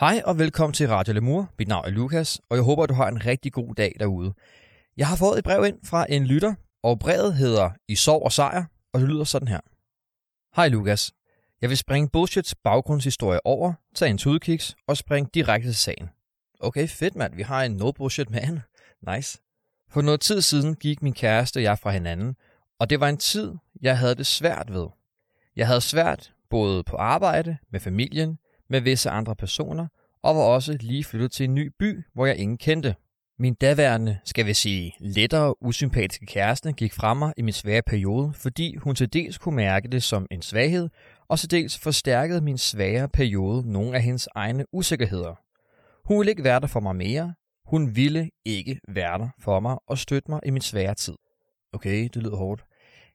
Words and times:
Hej 0.00 0.22
og 0.24 0.38
velkommen 0.38 0.74
til 0.74 0.88
Radio 0.88 1.14
Lemur. 1.14 1.52
Mit 1.58 1.68
navn 1.68 1.84
er 1.86 1.90
Lukas, 1.90 2.40
og 2.48 2.56
jeg 2.56 2.64
håber, 2.64 2.82
at 2.82 2.88
du 2.88 2.94
har 2.94 3.08
en 3.08 3.26
rigtig 3.26 3.52
god 3.52 3.74
dag 3.74 3.96
derude. 4.00 4.34
Jeg 4.96 5.08
har 5.08 5.16
fået 5.16 5.38
et 5.38 5.44
brev 5.44 5.64
ind 5.64 5.78
fra 5.84 6.06
en 6.08 6.26
lytter, 6.26 6.54
og 6.82 6.98
brevet 6.98 7.34
hedder 7.34 7.70
I 7.88 7.94
sov 7.94 8.22
og 8.24 8.32
sejr, 8.32 8.64
og 8.92 9.00
det 9.00 9.08
lyder 9.08 9.24
sådan 9.24 9.48
her. 9.48 9.60
Hej 10.56 10.68
Lukas. 10.68 11.12
Jeg 11.60 11.68
vil 11.70 11.76
springe 11.76 12.08
bullshits 12.08 12.54
baggrundshistorie 12.54 13.46
over, 13.46 13.72
tage 13.94 14.10
en 14.10 14.18
tudekiks 14.18 14.76
og 14.86 14.96
springe 14.96 15.30
direkte 15.34 15.68
til 15.68 15.76
sagen. 15.76 16.08
Okay, 16.60 16.88
fedt 16.88 17.16
mand. 17.16 17.34
Vi 17.34 17.42
har 17.42 17.62
en 17.62 17.72
no 17.72 17.92
bullshit 17.92 18.30
man. 18.30 18.60
Nice. 19.14 19.38
For 19.90 20.02
noget 20.02 20.20
tid 20.20 20.40
siden 20.40 20.74
gik 20.74 21.02
min 21.02 21.14
kæreste 21.14 21.58
og 21.58 21.62
jeg 21.62 21.78
fra 21.78 21.90
hinanden, 21.90 22.36
og 22.78 22.90
det 22.90 23.00
var 23.00 23.08
en 23.08 23.18
tid, 23.18 23.54
jeg 23.82 23.98
havde 23.98 24.14
det 24.14 24.26
svært 24.26 24.72
ved. 24.72 24.86
Jeg 25.56 25.66
havde 25.66 25.80
svært 25.80 26.32
både 26.50 26.84
på 26.84 26.96
arbejde, 26.96 27.56
med 27.70 27.80
familien, 27.80 28.38
med 28.70 28.80
visse 28.80 29.10
andre 29.10 29.36
personer, 29.36 29.86
og 30.22 30.36
var 30.36 30.42
også 30.42 30.76
lige 30.80 31.04
flyttet 31.04 31.32
til 31.32 31.44
en 31.44 31.54
ny 31.54 31.72
by, 31.78 32.04
hvor 32.14 32.26
jeg 32.26 32.36
ingen 32.36 32.58
kendte. 32.58 32.94
Min 33.38 33.54
daværende, 33.54 34.18
skal 34.24 34.46
vi 34.46 34.54
sige, 34.54 34.94
lettere 35.00 35.62
usympatiske 35.62 36.26
kæreste 36.26 36.72
gik 36.72 36.92
fra 36.92 37.14
mig 37.14 37.32
i 37.36 37.42
min 37.42 37.52
svære 37.52 37.82
periode, 37.82 38.32
fordi 38.34 38.76
hun 38.76 38.94
til 38.94 39.12
dels 39.12 39.38
kunne 39.38 39.56
mærke 39.56 39.88
det 39.88 40.02
som 40.02 40.26
en 40.30 40.42
svaghed, 40.42 40.88
og 41.28 41.38
til 41.38 41.50
dels 41.50 41.78
forstærkede 41.78 42.40
min 42.40 42.58
svære 42.58 43.08
periode 43.08 43.72
nogle 43.72 43.96
af 43.96 44.02
hendes 44.02 44.28
egne 44.34 44.64
usikkerheder. 44.72 45.34
Hun 46.04 46.18
ville 46.18 46.30
ikke 46.30 46.44
være 46.44 46.60
der 46.60 46.66
for 46.66 46.80
mig 46.80 46.96
mere. 46.96 47.34
Hun 47.66 47.96
ville 47.96 48.30
ikke 48.44 48.80
være 48.88 49.18
der 49.18 49.28
for 49.40 49.60
mig 49.60 49.76
og 49.88 49.98
støtte 49.98 50.30
mig 50.30 50.40
i 50.46 50.50
min 50.50 50.62
svære 50.62 50.94
tid. 50.94 51.14
Okay, 51.72 52.08
det 52.14 52.22
lyder 52.22 52.36
hårdt. 52.36 52.64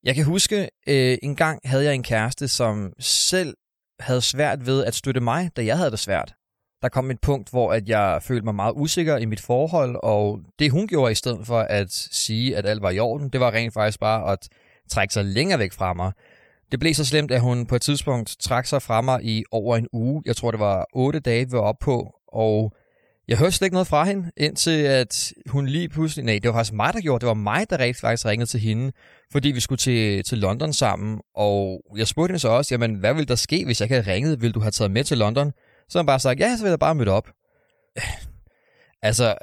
Jeg 0.04 0.16
kan 0.16 0.26
huske, 0.26 0.70
øh, 0.88 1.18
en 1.24 1.36
gang 1.36 1.60
havde 1.66 1.84
jeg 1.84 1.96
en 1.96 2.04
kæreste, 2.04 2.48
som 2.48 2.94
selv 3.00 3.58
havde 4.02 4.22
svært 4.22 4.66
ved 4.66 4.86
at 4.86 4.96
støtte 4.96 5.22
mig, 5.22 5.52
da 5.56 5.66
jeg 5.66 5.78
havde 5.78 5.92
det 5.92 6.00
svært. 6.00 6.34
Der 6.82 6.90
kom 6.90 7.12
et 7.12 7.22
punkt, 7.22 7.50
hvor 7.50 7.74
at 7.74 7.90
jeg 7.90 8.24
følte 8.24 8.46
mig 8.46 8.56
meget 8.56 8.74
usikker 8.76 9.18
i 9.18 9.26
mit 9.26 9.40
forhold, 9.40 9.96
og 10.04 10.40
det 10.60 10.72
hun 10.72 10.88
gjorde 10.88 11.12
i 11.12 11.16
stedet 11.16 11.48
for 11.48 11.60
at 11.60 11.92
sige, 11.92 12.58
at 12.58 12.66
alt 12.66 12.82
var 12.82 12.90
i 12.90 13.00
orden, 13.00 13.30
det 13.30 13.40
var 13.40 13.52
rent 13.52 13.74
faktisk 13.74 14.00
bare 14.00 14.32
at 14.32 14.50
trække 14.90 15.14
sig 15.14 15.26
længere 15.26 15.60
væk 15.60 15.72
fra 15.72 15.94
mig. 15.94 16.12
Det 16.72 16.80
blev 16.80 16.94
så 16.94 17.06
slemt, 17.06 17.32
at 17.32 17.42
hun 17.42 17.66
på 17.66 17.76
et 17.76 17.82
tidspunkt 17.82 18.36
trak 18.40 18.66
sig 18.66 18.82
fra 18.82 19.02
mig 19.02 19.24
i 19.24 19.44
over 19.52 19.78
en 19.78 19.88
uge. 19.94 20.22
Jeg 20.26 20.36
tror, 20.36 20.52
det 20.52 20.60
var 20.60 20.86
otte 20.94 21.20
dage, 21.20 21.46
vi 21.46 21.52
var 21.52 21.60
op 21.60 21.80
på, 21.80 22.14
og 22.28 22.74
jeg 23.28 23.38
hørte 23.38 23.52
slet 23.52 23.66
ikke 23.66 23.76
noget 23.76 23.88
fra 23.88 24.06
hende, 24.06 24.32
indtil 24.38 24.84
at 24.84 25.34
hun 25.50 25.68
lige 25.68 25.90
pludselig... 25.90 26.26
Nej, 26.26 26.40
det 26.44 26.48
var 26.50 26.54
faktisk 26.54 26.74
mig, 26.74 26.94
der 26.94 27.02
gjorde 27.02 27.22
det. 27.22 27.28
var 27.28 27.34
mig, 27.34 27.70
der 27.70 27.80
rigtig 27.80 28.02
faktisk 28.02 28.26
ringede 28.26 28.50
til 28.50 28.60
hende, 28.60 28.92
fordi 29.32 29.52
vi 29.52 29.60
skulle 29.60 29.78
til, 29.78 30.24
til 30.24 30.38
London 30.38 30.74
sammen. 30.74 31.22
Og 31.36 31.84
jeg 31.98 32.08
spurgte 32.08 32.32
hende 32.32 32.40
så 32.40 32.50
også, 32.50 32.74
jamen, 32.74 32.96
hvad 32.96 33.14
ville 33.14 33.28
der 33.28 33.36
ske, 33.36 33.66
hvis 33.66 33.82
jeg 33.82 33.86
ikke 33.86 33.96
havde 33.96 34.16
ringet? 34.16 34.42
Vil 34.42 34.54
du 34.54 34.60
have 34.60 34.72
taget 34.72 34.92
med 34.92 35.04
til 35.04 35.18
London? 35.18 35.52
Så 35.90 36.00
han 36.00 36.06
bare 36.06 36.20
sagt, 36.20 36.40
ja, 36.40 36.58
så 36.58 36.64
vil 36.64 36.70
jeg 36.70 36.80
bare 36.80 36.96
møde 36.96 37.12
op. 37.12 37.30
Altså, 39.04 39.36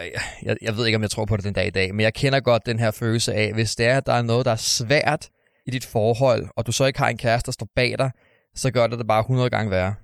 jeg, 0.42 0.56
jeg 0.62 0.76
ved 0.76 0.86
ikke, 0.86 0.96
om 0.96 1.02
jeg 1.02 1.10
tror 1.10 1.24
på 1.24 1.36
det 1.36 1.44
den 1.44 1.54
dag 1.54 1.66
i 1.66 1.70
dag, 1.70 1.94
men 1.94 2.00
jeg 2.00 2.14
kender 2.14 2.40
godt 2.40 2.66
den 2.66 2.78
her 2.78 2.90
følelse 2.90 3.34
af, 3.34 3.52
hvis 3.52 3.76
det 3.76 3.86
er, 3.86 3.96
at 3.96 4.06
der 4.06 4.12
er 4.12 4.22
noget, 4.22 4.46
der 4.46 4.52
er 4.52 4.56
svært 4.56 5.28
i 5.66 5.70
dit 5.70 5.84
forhold, 5.84 6.46
og 6.56 6.66
du 6.66 6.72
så 6.72 6.84
ikke 6.84 6.98
har 6.98 7.08
en 7.08 7.16
kæreste, 7.16 7.46
der 7.46 7.52
står 7.52 7.68
bag 7.76 7.98
dig, 7.98 8.10
så 8.54 8.70
gør 8.70 8.86
det 8.86 8.98
det 8.98 9.06
bare 9.06 9.20
100 9.20 9.50
gange 9.50 9.70
værre. 9.70 9.94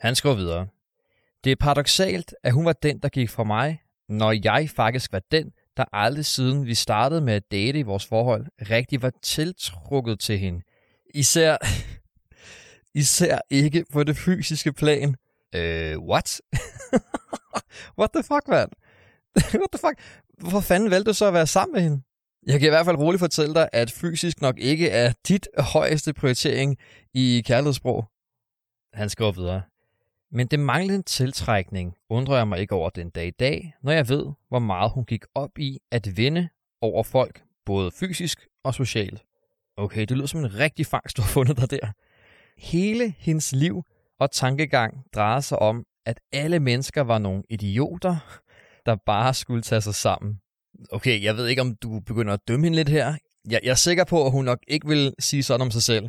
Han 0.00 0.14
skriver 0.14 0.34
videre. 0.34 0.66
Det 1.44 1.52
er 1.52 1.56
paradoxalt, 1.60 2.34
at 2.42 2.52
hun 2.52 2.64
var 2.64 2.72
den, 2.72 2.98
der 2.98 3.08
gik 3.08 3.30
fra 3.30 3.44
mig, 3.44 3.80
når 4.08 4.32
jeg 4.44 4.70
faktisk 4.76 5.12
var 5.12 5.22
den, 5.30 5.52
der 5.76 5.84
aldrig 5.92 6.26
siden 6.26 6.66
vi 6.66 6.74
startede 6.74 7.20
med 7.20 7.34
at 7.34 7.50
date 7.50 7.78
i 7.78 7.82
vores 7.82 8.06
forhold, 8.06 8.46
rigtig 8.70 9.02
var 9.02 9.12
tiltrukket 9.22 10.20
til 10.20 10.38
hende. 10.38 10.62
Især, 11.14 11.56
især 13.02 13.38
ikke 13.50 13.84
på 13.92 14.04
det 14.04 14.16
fysiske 14.16 14.72
plan. 14.72 15.16
Øh, 15.54 15.98
what? 15.98 16.40
what 17.98 18.10
the 18.14 18.22
fuck, 18.22 18.48
man? 18.48 18.68
what 19.60 19.70
the 19.72 19.78
fuck? 19.78 19.98
Hvorfor 20.38 20.60
fanden 20.60 20.90
valgte 20.90 21.08
du 21.08 21.14
så 21.14 21.26
at 21.26 21.34
være 21.34 21.46
sammen 21.46 21.72
med 21.72 21.82
hende? 21.82 22.02
Jeg 22.46 22.60
kan 22.60 22.66
i 22.66 22.70
hvert 22.70 22.86
fald 22.86 22.96
roligt 22.96 23.20
fortælle 23.20 23.54
dig, 23.54 23.68
at 23.72 23.90
fysisk 23.90 24.40
nok 24.40 24.58
ikke 24.58 24.90
er 24.90 25.12
dit 25.28 25.48
højeste 25.58 26.12
prioritering 26.12 26.76
i 27.14 27.42
kærlighedssprog. 27.46 28.04
Han 28.92 29.10
skriver 29.10 29.32
videre. 29.32 29.62
Men 30.36 30.46
det 30.46 30.60
manglende 30.60 31.02
tiltrækning 31.02 31.94
undrer 32.08 32.36
jeg 32.36 32.48
mig 32.48 32.58
ikke 32.58 32.74
over 32.74 32.90
den 32.90 33.10
dag 33.10 33.26
i 33.26 33.30
dag, 33.30 33.74
når 33.82 33.92
jeg 33.92 34.08
ved, 34.08 34.26
hvor 34.48 34.58
meget 34.58 34.90
hun 34.90 35.04
gik 35.04 35.24
op 35.34 35.58
i 35.58 35.78
at 35.90 36.16
vinde 36.16 36.48
over 36.80 37.02
folk, 37.02 37.42
både 37.66 37.90
fysisk 37.90 38.46
og 38.64 38.74
socialt. 38.74 39.22
Okay, 39.76 40.00
det 40.00 40.10
lyder 40.10 40.26
som 40.26 40.40
en 40.40 40.58
rigtig 40.58 40.86
fangst, 40.86 41.16
du 41.16 41.22
har 41.22 41.28
fundet 41.28 41.56
dig 41.56 41.70
der. 41.70 41.92
Hele 42.58 43.14
hendes 43.18 43.52
liv 43.52 43.82
og 44.20 44.30
tankegang 44.30 45.04
drejer 45.14 45.40
sig 45.40 45.58
om, 45.58 45.84
at 46.06 46.20
alle 46.32 46.60
mennesker 46.60 47.00
var 47.00 47.18
nogle 47.18 47.42
idioter, 47.50 48.40
der 48.86 48.96
bare 49.06 49.34
skulle 49.34 49.62
tage 49.62 49.80
sig 49.80 49.94
sammen. 49.94 50.40
Okay, 50.92 51.22
jeg 51.22 51.36
ved 51.36 51.46
ikke, 51.46 51.62
om 51.62 51.76
du 51.76 52.00
begynder 52.00 52.32
at 52.32 52.40
dømme 52.48 52.66
hende 52.66 52.76
lidt 52.76 52.88
her. 52.88 53.14
Jeg, 53.50 53.60
jeg 53.62 53.70
er 53.70 53.74
sikker 53.74 54.04
på, 54.04 54.26
at 54.26 54.32
hun 54.32 54.44
nok 54.44 54.58
ikke 54.68 54.88
vil 54.88 55.14
sige 55.18 55.42
sådan 55.42 55.60
om 55.60 55.70
sig 55.70 55.82
selv. 55.82 56.08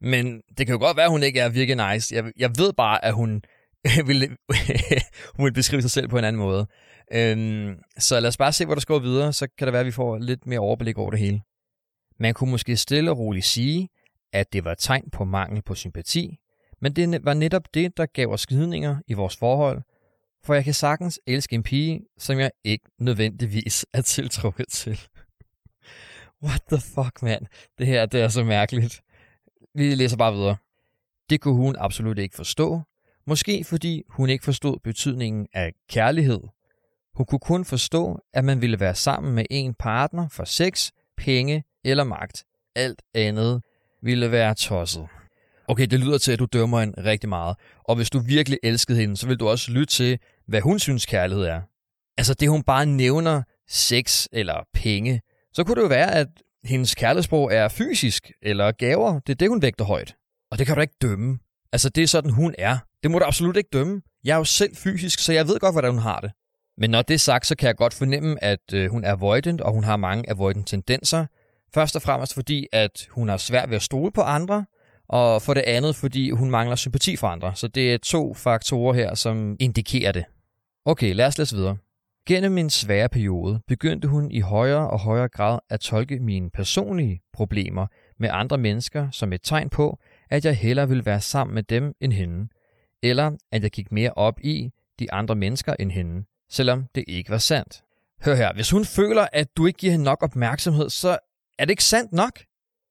Men 0.00 0.40
det 0.58 0.66
kan 0.66 0.72
jo 0.72 0.78
godt 0.78 0.96
være, 0.96 1.06
at 1.06 1.10
hun 1.10 1.22
ikke 1.22 1.40
er 1.40 1.48
virkelig 1.48 1.92
nice. 1.92 2.14
Jeg, 2.14 2.32
jeg 2.36 2.50
ved 2.58 2.72
bare, 2.72 3.04
at 3.04 3.14
hun 3.14 3.42
vil, 4.06 4.36
hun 5.36 5.44
vil 5.44 5.52
beskrive 5.52 5.82
sig 5.82 5.90
selv 5.90 6.08
på 6.08 6.18
en 6.18 6.24
anden 6.24 6.42
måde. 6.42 6.66
Øhm, 7.12 7.78
så 7.98 8.20
lad 8.20 8.28
os 8.28 8.36
bare 8.36 8.52
se, 8.52 8.64
hvor 8.64 8.74
der 8.74 8.80
skal 8.80 9.02
videre, 9.02 9.32
så 9.32 9.48
kan 9.58 9.66
det 9.66 9.72
være, 9.72 9.80
at 9.80 9.86
vi 9.86 9.90
får 9.90 10.18
lidt 10.18 10.46
mere 10.46 10.58
overblik 10.58 10.98
over 10.98 11.10
det 11.10 11.20
hele. 11.20 11.40
Man 12.18 12.34
kunne 12.34 12.50
måske 12.50 12.76
stille 12.76 13.10
og 13.10 13.18
roligt 13.18 13.44
sige, 13.44 13.88
at 14.32 14.52
det 14.52 14.64
var 14.64 14.72
et 14.72 14.78
tegn 14.78 15.10
på 15.10 15.24
mangel 15.24 15.62
på 15.62 15.74
sympati, 15.74 16.38
men 16.80 16.96
det 16.96 17.24
var 17.24 17.34
netop 17.34 17.74
det, 17.74 17.96
der 17.96 18.06
gav 18.06 18.28
os 18.28 18.40
skidninger 18.40 18.96
i 19.06 19.12
vores 19.12 19.36
forhold, 19.36 19.82
for 20.44 20.54
jeg 20.54 20.64
kan 20.64 20.74
sagtens 20.74 21.20
elske 21.26 21.54
en 21.54 21.62
pige, 21.62 22.00
som 22.18 22.38
jeg 22.38 22.50
ikke 22.64 22.84
nødvendigvis 22.98 23.86
er 23.92 24.02
tiltrukket 24.02 24.66
til. 24.68 25.00
What 26.42 26.62
the 26.72 26.80
fuck, 26.80 27.22
mand? 27.22 27.46
Det 27.78 27.86
her, 27.86 28.06
det 28.06 28.20
er 28.20 28.28
så 28.28 28.44
mærkeligt. 28.44 29.02
Vi 29.74 29.94
læser 29.94 30.16
bare 30.16 30.32
videre. 30.34 30.56
Det 31.30 31.40
kunne 31.40 31.54
hun 31.54 31.76
absolut 31.78 32.18
ikke 32.18 32.36
forstå, 32.36 32.82
Måske 33.26 33.64
fordi 33.64 34.02
hun 34.08 34.30
ikke 34.30 34.44
forstod 34.44 34.78
betydningen 34.84 35.46
af 35.52 35.72
kærlighed. 35.88 36.40
Hun 37.14 37.26
kunne 37.26 37.38
kun 37.38 37.64
forstå, 37.64 38.18
at 38.34 38.44
man 38.44 38.60
ville 38.60 38.80
være 38.80 38.94
sammen 38.94 39.34
med 39.34 39.44
en 39.50 39.74
partner 39.74 40.28
for 40.28 40.44
sex, 40.44 40.90
penge 41.16 41.64
eller 41.84 42.04
magt. 42.04 42.44
Alt 42.74 43.02
andet 43.14 43.62
ville 44.02 44.30
være 44.30 44.54
tosset. 44.54 45.06
Okay, 45.68 45.86
det 45.86 46.00
lyder 46.00 46.18
til, 46.18 46.32
at 46.32 46.38
du 46.38 46.44
dømmer 46.44 46.80
hende 46.80 47.04
rigtig 47.04 47.28
meget. 47.28 47.56
Og 47.84 47.96
hvis 47.96 48.10
du 48.10 48.18
virkelig 48.18 48.58
elskede 48.62 49.00
hende, 49.00 49.16
så 49.16 49.26
vil 49.26 49.36
du 49.36 49.48
også 49.48 49.70
lytte 49.70 49.94
til, 49.94 50.18
hvad 50.46 50.60
hun 50.60 50.78
synes 50.78 51.06
kærlighed 51.06 51.44
er. 51.44 51.60
Altså 52.16 52.34
det, 52.34 52.48
hun 52.48 52.62
bare 52.62 52.86
nævner 52.86 53.42
sex 53.68 54.26
eller 54.32 54.66
penge, 54.74 55.20
så 55.52 55.64
kunne 55.64 55.76
det 55.76 55.82
jo 55.82 55.88
være, 55.88 56.14
at 56.14 56.28
hendes 56.64 56.94
kærlighedssprog 56.94 57.54
er 57.54 57.68
fysisk 57.68 58.32
eller 58.42 58.72
gaver. 58.72 59.20
Det 59.20 59.32
er 59.32 59.36
det, 59.36 59.48
hun 59.48 59.62
vægter 59.62 59.84
højt. 59.84 60.16
Og 60.50 60.58
det 60.58 60.66
kan 60.66 60.76
du 60.76 60.80
ikke 60.80 60.96
dømme. 61.02 61.38
Altså 61.72 61.88
det 61.88 62.02
er 62.02 62.06
sådan, 62.06 62.30
hun 62.30 62.54
er. 62.58 62.78
Det 63.06 63.10
må 63.10 63.18
du 63.18 63.24
absolut 63.24 63.56
ikke 63.56 63.70
dømme. 63.72 64.02
Jeg 64.24 64.32
er 64.32 64.36
jo 64.36 64.44
selv 64.44 64.76
fysisk, 64.76 65.18
så 65.18 65.32
jeg 65.32 65.48
ved 65.48 65.58
godt, 65.58 65.74
hvordan 65.74 65.90
hun 65.90 66.02
har 66.02 66.20
det. 66.20 66.30
Men 66.78 66.90
når 66.90 67.02
det 67.02 67.14
er 67.14 67.18
sagt, 67.18 67.46
så 67.46 67.56
kan 67.56 67.66
jeg 67.66 67.76
godt 67.76 67.94
fornemme, 67.94 68.44
at 68.44 68.72
øh, 68.74 68.90
hun 68.90 69.04
er 69.04 69.12
avoidant, 69.12 69.60
og 69.60 69.72
hun 69.72 69.84
har 69.84 69.96
mange 69.96 70.30
avoidant 70.30 70.68
tendenser. 70.68 71.26
Først 71.74 71.96
og 71.96 72.02
fremmest 72.02 72.34
fordi, 72.34 72.66
at 72.72 73.08
hun 73.10 73.28
har 73.28 73.36
svært 73.36 73.70
ved 73.70 73.76
at 73.76 73.82
stole 73.82 74.12
på 74.12 74.20
andre, 74.20 74.64
og 75.08 75.42
for 75.42 75.54
det 75.54 75.60
andet, 75.60 75.96
fordi 75.96 76.30
hun 76.30 76.50
mangler 76.50 76.76
sympati 76.76 77.16
for 77.16 77.26
andre. 77.26 77.54
Så 77.54 77.68
det 77.68 77.94
er 77.94 77.98
to 77.98 78.34
faktorer 78.34 78.94
her, 78.94 79.14
som 79.14 79.56
indikerer 79.60 80.12
det. 80.12 80.24
Okay, 80.84 81.14
lad 81.14 81.26
os 81.26 81.38
læse 81.38 81.56
videre. 81.56 81.76
Gennem 82.28 82.52
min 82.52 82.70
svære 82.70 83.08
periode 83.08 83.60
begyndte 83.68 84.08
hun 84.08 84.30
i 84.30 84.40
højere 84.40 84.90
og 84.90 85.00
højere 85.00 85.28
grad 85.28 85.58
at 85.70 85.80
tolke 85.80 86.18
mine 86.18 86.50
personlige 86.50 87.20
problemer 87.32 87.86
med 88.18 88.28
andre 88.32 88.58
mennesker 88.58 89.10
som 89.10 89.32
et 89.32 89.40
tegn 89.44 89.68
på, 89.68 89.98
at 90.30 90.44
jeg 90.44 90.56
hellere 90.56 90.88
ville 90.88 91.06
være 91.06 91.20
sammen 91.20 91.54
med 91.54 91.62
dem 91.62 91.92
end 92.00 92.12
hende 92.12 92.48
eller 93.02 93.36
at 93.52 93.62
jeg 93.62 93.70
gik 93.70 93.92
mere 93.92 94.12
op 94.16 94.40
i 94.40 94.70
de 94.98 95.12
andre 95.12 95.34
mennesker 95.34 95.74
end 95.80 95.90
hende, 95.90 96.24
selvom 96.50 96.84
det 96.94 97.04
ikke 97.08 97.30
var 97.30 97.38
sandt. 97.38 97.82
Hør 98.24 98.34
her, 98.34 98.52
hvis 98.52 98.70
hun 98.70 98.84
føler, 98.84 99.26
at 99.32 99.56
du 99.56 99.66
ikke 99.66 99.78
giver 99.78 99.92
hende 99.92 100.04
nok 100.04 100.22
opmærksomhed, 100.22 100.90
så 100.90 101.18
er 101.58 101.64
det 101.64 101.70
ikke 101.70 101.84
sandt 101.84 102.12
nok. 102.12 102.40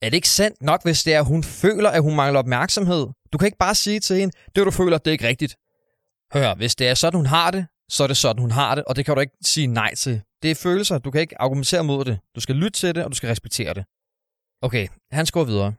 Er 0.01 0.09
det 0.09 0.13
ikke 0.13 0.29
sandt 0.29 0.61
nok, 0.61 0.83
hvis 0.83 1.03
det 1.03 1.13
er, 1.13 1.19
at 1.19 1.25
hun 1.25 1.43
føler, 1.43 1.89
at 1.89 2.01
hun 2.01 2.15
mangler 2.15 2.39
opmærksomhed? 2.39 3.07
Du 3.33 3.37
kan 3.37 3.45
ikke 3.45 3.57
bare 3.57 3.75
sige 3.75 3.99
til 3.99 4.15
hende, 4.15 4.37
det 4.55 4.65
du 4.65 4.71
føler, 4.71 4.97
det 4.97 5.07
er 5.07 5.11
ikke 5.11 5.27
rigtigt. 5.27 5.55
Hør 6.33 6.55
hvis 6.55 6.75
det 6.75 6.87
er 6.87 6.93
sådan, 6.93 7.17
hun 7.17 7.25
har 7.25 7.51
det, 7.51 7.67
så 7.89 8.03
er 8.03 8.07
det 8.07 8.17
sådan, 8.17 8.41
hun 8.41 8.51
har 8.51 8.75
det, 8.75 8.83
og 8.83 8.95
det 8.95 9.05
kan 9.05 9.15
du 9.15 9.21
ikke 9.21 9.37
sige 9.41 9.67
nej 9.67 9.95
til. 9.95 10.21
Det 10.43 10.51
er 10.51 10.55
følelser, 10.55 10.97
du 10.97 11.11
kan 11.11 11.21
ikke 11.21 11.41
argumentere 11.41 11.83
mod 11.83 12.05
det. 12.05 12.19
Du 12.35 12.39
skal 12.39 12.55
lytte 12.55 12.79
til 12.79 12.95
det, 12.95 13.03
og 13.03 13.09
du 13.11 13.15
skal 13.15 13.27
respektere 13.27 13.73
det. 13.73 13.85
Okay, 14.61 14.87
han 15.11 15.25
går 15.33 15.43
videre. 15.43 15.73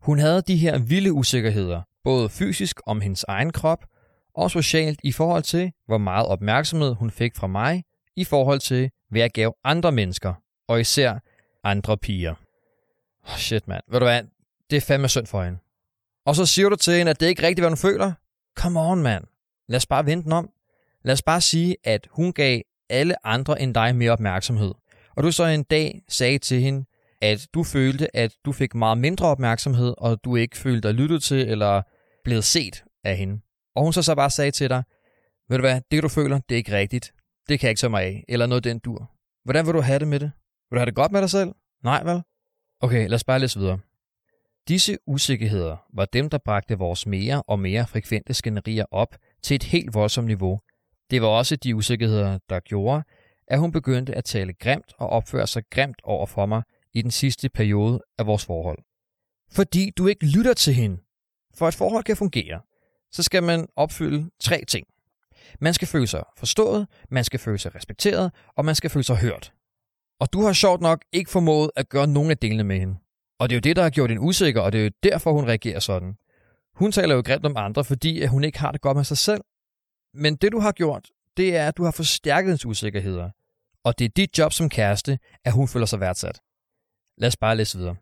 Hun 0.00 0.18
havde 0.18 0.42
de 0.42 0.56
her 0.56 0.78
vilde 0.78 1.12
usikkerheder, 1.12 1.82
både 2.04 2.28
fysisk 2.28 2.80
om 2.86 3.00
hendes 3.00 3.24
egen 3.28 3.52
krop, 3.52 3.84
og 4.34 4.50
socialt 4.50 5.00
i 5.04 5.12
forhold 5.12 5.42
til, 5.42 5.72
hvor 5.86 5.98
meget 5.98 6.26
opmærksomhed 6.26 6.94
hun 6.94 7.10
fik 7.10 7.36
fra 7.36 7.46
mig, 7.46 7.84
i 8.16 8.24
forhold 8.24 8.60
til, 8.60 8.90
hvad 9.10 9.20
jeg 9.20 9.30
gav 9.30 9.56
andre 9.64 9.92
mennesker, 9.92 10.34
og 10.68 10.80
især 10.80 11.18
andre 11.64 11.98
piger. 11.98 12.34
Oh, 13.22 13.36
shit, 13.36 13.68
mand. 13.68 13.82
Ved 13.88 14.00
du 14.00 14.06
hvad? 14.06 14.22
Det 14.70 14.76
er 14.76 14.80
fandme 14.80 15.08
synd 15.08 15.26
for 15.26 15.42
hende. 15.44 15.58
Og 16.26 16.36
så 16.36 16.46
siger 16.46 16.68
du 16.68 16.76
til 16.76 16.94
hende, 16.94 17.10
at 17.10 17.20
det 17.20 17.26
ikke 17.26 17.42
er 17.42 17.46
rigtigt, 17.46 17.62
hvad 17.62 17.70
hun 17.70 17.76
føler? 17.76 18.12
Come 18.56 18.80
on, 18.80 19.02
mand. 19.02 19.24
Lad 19.68 19.76
os 19.76 19.86
bare 19.86 20.06
vente 20.06 20.24
den 20.24 20.32
om. 20.32 20.50
Lad 21.04 21.12
os 21.12 21.22
bare 21.22 21.40
sige, 21.40 21.76
at 21.84 22.08
hun 22.10 22.32
gav 22.32 22.60
alle 22.90 23.26
andre 23.26 23.62
end 23.62 23.74
dig 23.74 23.96
mere 23.96 24.12
opmærksomhed. 24.12 24.74
Og 25.16 25.22
du 25.22 25.32
så 25.32 25.44
en 25.44 25.62
dag 25.62 26.02
sagde 26.08 26.38
til 26.38 26.60
hende, 26.60 26.84
at 27.20 27.46
du 27.54 27.62
følte, 27.64 28.16
at 28.16 28.32
du 28.44 28.52
fik 28.52 28.74
meget 28.74 28.98
mindre 28.98 29.26
opmærksomhed, 29.26 29.94
og 29.98 30.24
du 30.24 30.36
ikke 30.36 30.56
følte 30.56 30.88
dig 30.88 30.94
lyttet 30.94 31.22
til 31.22 31.48
eller 31.50 31.82
blevet 32.24 32.44
set 32.44 32.84
af 33.04 33.16
hende. 33.16 33.40
Og 33.74 33.82
hun 33.82 33.92
så 33.92 34.02
så 34.02 34.14
bare 34.14 34.30
sagde 34.30 34.50
til 34.50 34.70
dig, 34.70 34.82
ved 35.48 35.58
du 35.58 35.62
hvad, 35.62 35.80
det 35.90 36.02
du 36.02 36.08
føler, 36.08 36.38
det 36.48 36.54
er 36.54 36.56
ikke 36.56 36.76
rigtigt. 36.76 37.12
Det 37.48 37.60
kan 37.60 37.66
jeg 37.66 37.70
ikke 37.70 37.80
tage 37.80 37.90
mig 37.90 38.02
af, 38.02 38.24
eller 38.28 38.46
noget 38.46 38.64
den 38.64 38.78
dur. 38.78 39.10
Hvordan 39.44 39.66
vil 39.66 39.74
du 39.74 39.80
have 39.80 39.98
det 39.98 40.08
med 40.08 40.20
det? 40.20 40.32
Vil 40.70 40.76
du 40.76 40.78
have 40.78 40.86
det 40.86 40.94
godt 40.94 41.12
med 41.12 41.20
dig 41.20 41.30
selv? 41.30 41.52
Nej, 41.84 42.04
vel? 42.04 42.22
Okay, 42.80 43.08
lad 43.08 43.14
os 43.14 43.24
bare 43.24 43.38
læse 43.38 43.58
videre. 43.58 43.78
Disse 44.68 44.98
usikkerheder 45.06 45.76
var 45.94 46.04
dem, 46.04 46.30
der 46.30 46.38
bragte 46.38 46.78
vores 46.78 47.06
mere 47.06 47.42
og 47.42 47.58
mere 47.58 47.86
frekvente 47.86 48.34
skænderier 48.34 48.84
op 48.90 49.16
til 49.42 49.54
et 49.54 49.62
helt 49.62 49.94
voldsomt 49.94 50.26
niveau. 50.26 50.60
Det 51.10 51.22
var 51.22 51.28
også 51.28 51.56
de 51.56 51.76
usikkerheder, 51.76 52.38
der 52.48 52.60
gjorde, 52.60 53.02
at 53.48 53.58
hun 53.58 53.72
begyndte 53.72 54.14
at 54.14 54.24
tale 54.24 54.52
grimt 54.52 54.92
og 54.98 55.08
opføre 55.08 55.46
sig 55.46 55.62
grimt 55.70 56.00
over 56.04 56.26
for 56.26 56.46
mig 56.46 56.62
i 56.94 57.02
den 57.02 57.10
sidste 57.10 57.48
periode 57.48 58.00
af 58.18 58.26
vores 58.26 58.44
forhold. 58.44 58.78
Fordi 59.52 59.90
du 59.90 60.06
ikke 60.06 60.26
lytter 60.26 60.54
til 60.54 60.74
hende. 60.74 60.96
For 61.54 61.66
at 61.66 61.74
forhold 61.74 62.04
kan 62.04 62.16
fungere, 62.16 62.60
så 63.12 63.22
skal 63.22 63.42
man 63.42 63.66
opfylde 63.76 64.30
tre 64.40 64.64
ting. 64.68 64.86
Man 65.60 65.74
skal 65.74 65.88
føle 65.88 66.06
sig 66.06 66.24
forstået, 66.36 66.86
man 67.10 67.24
skal 67.24 67.40
føle 67.40 67.58
sig 67.58 67.74
respekteret, 67.74 68.32
og 68.56 68.64
man 68.64 68.74
skal 68.74 68.90
føle 68.90 69.04
sig 69.04 69.16
hørt. 69.16 69.52
Og 70.20 70.32
du 70.32 70.42
har 70.42 70.52
sjovt 70.52 70.80
nok 70.80 71.04
ikke 71.12 71.30
formået 71.30 71.70
at 71.76 71.88
gøre 71.88 72.06
nogen 72.06 72.30
af 72.30 72.38
delene 72.38 72.64
med 72.64 72.78
hende. 72.78 72.96
Og 73.38 73.48
det 73.48 73.54
er 73.54 73.56
jo 73.56 73.60
det, 73.60 73.76
der 73.76 73.82
har 73.82 73.90
gjort 73.90 74.10
hende 74.10 74.22
usikker, 74.22 74.60
og 74.60 74.72
det 74.72 74.80
er 74.80 74.84
jo 74.84 74.90
derfor, 75.02 75.32
hun 75.32 75.44
reagerer 75.44 75.78
sådan. 75.78 76.14
Hun 76.74 76.92
taler 76.92 77.14
jo 77.14 77.22
grimt 77.26 77.46
om 77.46 77.56
andre, 77.56 77.84
fordi 77.84 78.22
at 78.22 78.28
hun 78.28 78.44
ikke 78.44 78.58
har 78.58 78.72
det 78.72 78.80
godt 78.80 78.96
med 78.96 79.04
sig 79.04 79.18
selv. 79.18 79.40
Men 80.14 80.36
det, 80.36 80.52
du 80.52 80.58
har 80.58 80.72
gjort, 80.72 81.10
det 81.36 81.56
er, 81.56 81.68
at 81.68 81.76
du 81.76 81.84
har 81.84 81.90
forstærket 81.90 82.48
hendes 82.48 82.66
usikkerheder. 82.66 83.30
Og 83.84 83.98
det 83.98 84.04
er 84.04 84.08
dit 84.08 84.38
job 84.38 84.52
som 84.52 84.68
kæreste, 84.68 85.18
at 85.44 85.52
hun 85.52 85.68
føler 85.68 85.86
sig 85.86 86.00
værdsat. 86.00 86.40
Lad 87.18 87.28
os 87.28 87.36
bare 87.36 87.56
læse 87.56 87.78
videre. 87.78 87.96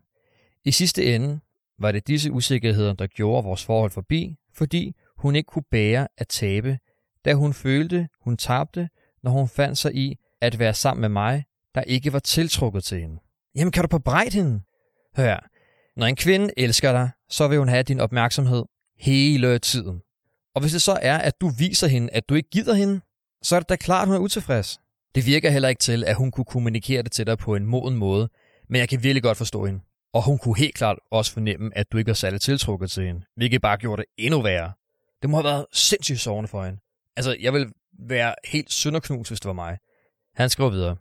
I 0.65 0.71
sidste 0.71 1.15
ende 1.15 1.39
var 1.79 1.91
det 1.91 2.07
disse 2.07 2.31
usikkerheder, 2.31 2.93
der 2.93 3.07
gjorde 3.07 3.43
vores 3.43 3.65
forhold 3.65 3.91
forbi, 3.91 4.35
fordi 4.53 4.95
hun 5.17 5.35
ikke 5.35 5.47
kunne 5.47 5.63
bære 5.71 6.07
at 6.17 6.27
tabe, 6.27 6.77
da 7.25 7.33
hun 7.33 7.53
følte, 7.53 8.07
hun 8.21 8.37
tabte, 8.37 8.89
når 9.23 9.31
hun 9.31 9.47
fandt 9.47 9.77
sig 9.77 9.95
i 9.95 10.17
at 10.41 10.59
være 10.59 10.73
sammen 10.73 11.01
med 11.01 11.09
mig, 11.09 11.43
der 11.75 11.81
ikke 11.81 12.13
var 12.13 12.19
tiltrukket 12.19 12.83
til 12.83 13.01
hende. 13.01 13.19
Jamen 13.55 13.71
kan 13.71 13.83
du 13.83 13.87
bebrejde 13.87 14.37
hende? 14.37 14.61
Hør, 15.17 15.49
når 15.95 16.05
en 16.05 16.15
kvinde 16.15 16.49
elsker 16.57 16.91
dig, 16.91 17.09
så 17.29 17.47
vil 17.47 17.59
hun 17.59 17.67
have 17.67 17.83
din 17.83 17.99
opmærksomhed 17.99 18.63
hele 18.99 19.59
tiden. 19.59 20.01
Og 20.55 20.61
hvis 20.61 20.71
det 20.71 20.81
så 20.81 20.99
er, 21.01 21.17
at 21.17 21.41
du 21.41 21.49
viser 21.49 21.87
hende, 21.87 22.09
at 22.11 22.29
du 22.29 22.35
ikke 22.35 22.49
gider 22.49 22.73
hende, 22.73 23.01
så 23.41 23.55
er 23.55 23.59
det 23.59 23.69
da 23.69 23.75
klart, 23.75 24.01
at 24.01 24.07
hun 24.07 24.15
er 24.15 24.19
utilfreds. 24.19 24.79
Det 25.15 25.25
virker 25.25 25.49
heller 25.49 25.69
ikke 25.69 25.79
til, 25.79 26.03
at 26.03 26.15
hun 26.15 26.31
kunne 26.31 26.45
kommunikere 26.45 27.01
det 27.01 27.11
til 27.11 27.27
dig 27.27 27.37
på 27.37 27.55
en 27.55 27.65
moden 27.65 27.95
måde, 27.95 28.29
men 28.69 28.79
jeg 28.79 28.89
kan 28.89 29.03
virkelig 29.03 29.23
godt 29.23 29.37
forstå 29.37 29.65
hende. 29.65 29.79
Og 30.13 30.25
hun 30.25 30.37
kunne 30.37 30.57
helt 30.57 30.75
klart 30.75 30.97
også 31.11 31.33
fornemme, 31.33 31.77
at 31.77 31.91
du 31.91 31.97
ikke 31.97 32.07
var 32.07 32.13
særlig 32.13 32.41
tiltrukket 32.41 32.91
til 32.91 33.05
hende, 33.05 33.25
hvilket 33.35 33.61
bare 33.61 33.77
gjorde 33.77 34.01
det 34.01 34.09
endnu 34.17 34.41
værre. 34.41 34.73
Det 35.21 35.29
må 35.29 35.37
have 35.37 35.43
været 35.43 35.65
sindssygt 35.73 36.19
sårende 36.19 36.47
for 36.47 36.63
hende. 36.65 36.79
Altså, 37.15 37.37
jeg 37.39 37.53
vil 37.53 37.71
være 37.99 38.35
helt 38.45 38.71
sønderknus, 38.71 39.27
hvis 39.27 39.39
det 39.39 39.47
var 39.47 39.53
mig. 39.53 39.77
Han 40.35 40.49
skriver 40.49 40.69
videre. 40.69 40.95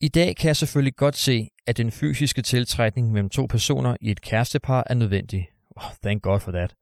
I 0.00 0.08
dag 0.08 0.36
kan 0.36 0.48
jeg 0.48 0.56
selvfølgelig 0.56 0.96
godt 0.96 1.16
se, 1.16 1.48
at 1.66 1.76
den 1.76 1.92
fysiske 1.92 2.42
tiltrækning 2.42 3.12
mellem 3.12 3.30
to 3.30 3.46
personer 3.46 3.96
i 4.00 4.10
et 4.10 4.20
kærestepar 4.20 4.84
er 4.86 4.94
nødvendig. 4.94 5.48
Oh, 5.76 5.82
thank 6.02 6.22
God 6.22 6.40
for 6.40 6.52
that. 6.52 6.74